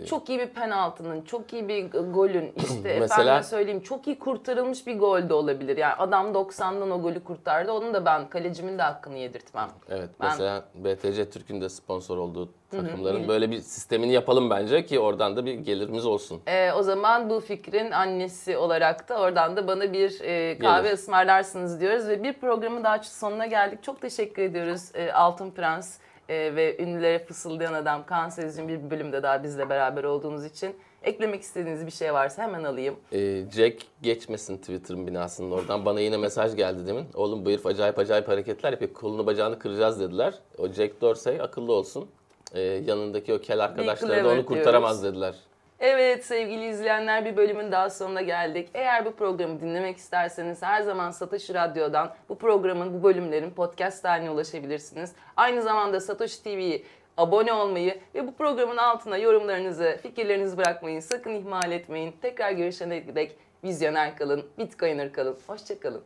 çok 0.09 0.29
iyi 0.29 0.39
bir 0.39 0.47
penaltının, 0.47 1.21
çok 1.21 1.53
iyi 1.53 1.67
bir 1.67 1.85
golün 1.91 2.53
işte 2.57 2.99
Mesela- 2.99 3.03
efendime 3.21 3.43
söyleyeyim 3.43 3.81
çok 3.81 4.07
iyi 4.07 4.19
kurtarılmış 4.19 4.87
bir 4.87 4.99
gol 4.99 5.29
de 5.29 5.33
olabilir. 5.33 5.77
Yani 5.77 5.93
adam 5.93 6.31
90'dan 6.33 6.91
o 6.91 7.01
golü 7.01 7.23
kurtardı. 7.23 7.71
Onu 7.71 7.93
da 7.93 8.05
ben 8.05 8.29
kalecimin 8.29 8.77
de 8.77 8.81
hakkını 8.81 9.17
yedirtmem. 9.17 9.69
Evet 9.89 10.09
Ben- 10.21 10.29
mesela 10.29 10.63
BTC 10.75 11.29
Türk'ün 11.29 11.61
de 11.61 11.69
sponsor 11.69 12.17
olduğu 12.17 12.49
takımların 12.71 13.27
böyle 13.27 13.51
bir 13.51 13.59
sistemini 13.59 14.11
yapalım 14.13 14.49
bence 14.49 14.85
ki 14.85 14.99
oradan 14.99 15.35
da 15.35 15.45
bir 15.45 15.53
gelirimiz 15.53 16.05
olsun. 16.05 16.41
Ee, 16.47 16.71
o 16.71 16.83
zaman 16.83 17.29
bu 17.29 17.39
fikrin 17.39 17.91
annesi 17.91 18.57
olarak 18.57 19.09
da 19.09 19.19
oradan 19.19 19.55
da 19.57 19.67
bana 19.67 19.93
bir 19.93 20.21
e, 20.21 20.57
kahve 20.59 20.81
Gelir. 20.83 20.93
ısmarlarsınız 20.93 21.79
diyoruz 21.81 22.07
ve 22.07 22.23
bir 22.23 22.33
programın 22.33 22.83
daha 22.83 23.03
sonuna 23.03 23.45
geldik. 23.45 23.83
Çok 23.83 24.01
teşekkür 24.01 24.41
ediyoruz 24.41 24.91
e, 24.95 25.11
Altın 25.11 25.51
Prens 25.51 25.97
e, 26.29 26.55
ve 26.55 26.83
ünlülere 26.83 27.19
fısıldayan 27.19 27.73
adam 27.73 28.05
Kaan 28.05 28.29
Sezgin 28.29 28.67
bir 28.67 28.89
bölümde 28.91 29.23
daha 29.23 29.43
bizle 29.43 29.69
beraber 29.69 30.03
olduğunuz 30.03 30.45
için. 30.45 30.75
Eklemek 31.03 31.41
istediğiniz 31.41 31.85
bir 31.85 31.91
şey 31.91 32.13
varsa 32.13 32.43
hemen 32.43 32.63
alayım. 32.63 32.95
Ee, 33.13 33.43
Jack 33.51 33.81
geçmesin 34.01 34.57
Twitter'ın 34.57 35.07
binasının 35.07 35.51
oradan. 35.51 35.85
Bana 35.85 35.99
yine 35.99 36.17
mesaj 36.17 36.55
geldi 36.55 36.87
demin. 36.87 37.05
Oğlum 37.13 37.45
bu 37.45 37.49
herif 37.49 37.65
acayip 37.65 37.99
acayip 37.99 38.27
hareketler 38.27 38.71
yapıyor. 38.71 38.93
Kolunu 38.93 39.25
bacağını 39.25 39.59
kıracağız 39.59 39.99
dediler. 39.99 40.33
O 40.57 40.67
Jack 40.67 41.01
Dorsey 41.01 41.41
akıllı 41.41 41.73
olsun. 41.73 42.09
Ee, 42.53 42.59
yanındaki 42.61 43.33
o 43.33 43.39
kel 43.41 43.63
arkadaşları 43.63 44.23
da 44.23 44.29
onu 44.29 44.45
kurtaramaz 44.45 45.01
diyoruz. 45.01 45.21
dediler. 45.21 45.35
Evet 45.79 46.25
sevgili 46.25 46.69
izleyenler 46.69 47.25
bir 47.25 47.37
bölümün 47.37 47.71
daha 47.71 47.89
sonuna 47.89 48.21
geldik. 48.21 48.69
Eğer 48.73 49.05
bu 49.05 49.15
programı 49.15 49.61
dinlemek 49.61 49.97
isterseniz 49.97 50.61
her 50.61 50.81
zaman 50.81 51.11
Satoshi 51.11 51.53
Radyo'dan 51.53 52.13
bu 52.29 52.37
programın, 52.37 52.93
bu 52.93 53.03
bölümlerin 53.03 53.51
podcast 53.51 54.03
haline 54.05 54.29
ulaşabilirsiniz. 54.29 55.11
Aynı 55.37 55.61
zamanda 55.61 55.99
Satoshi 55.99 56.43
TV'yi 56.43 56.85
abone 57.17 57.53
olmayı 57.53 57.99
ve 58.15 58.27
bu 58.27 58.35
programın 58.35 58.77
altına 58.77 59.17
yorumlarınızı, 59.17 59.99
fikirlerinizi 60.01 60.57
bırakmayı 60.57 61.01
sakın 61.01 61.33
ihmal 61.33 61.71
etmeyin. 61.71 62.15
Tekrar 62.21 62.51
görüşene 62.51 63.15
dek 63.15 63.37
vizyoner 63.63 64.17
kalın, 64.17 64.45
bitcoiner 64.57 65.13
kalın. 65.13 65.37
Hoşçakalın. 65.47 66.03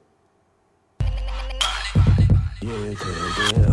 Yedi 2.62 3.72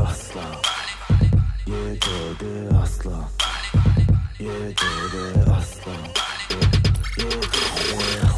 aslan 2.78 3.47
Yedi 4.38 4.74
aslan 5.50 5.50
Yedi 5.50 5.50
aslan 5.50 6.02
Yedi 7.16 7.46
aslan 8.22 8.37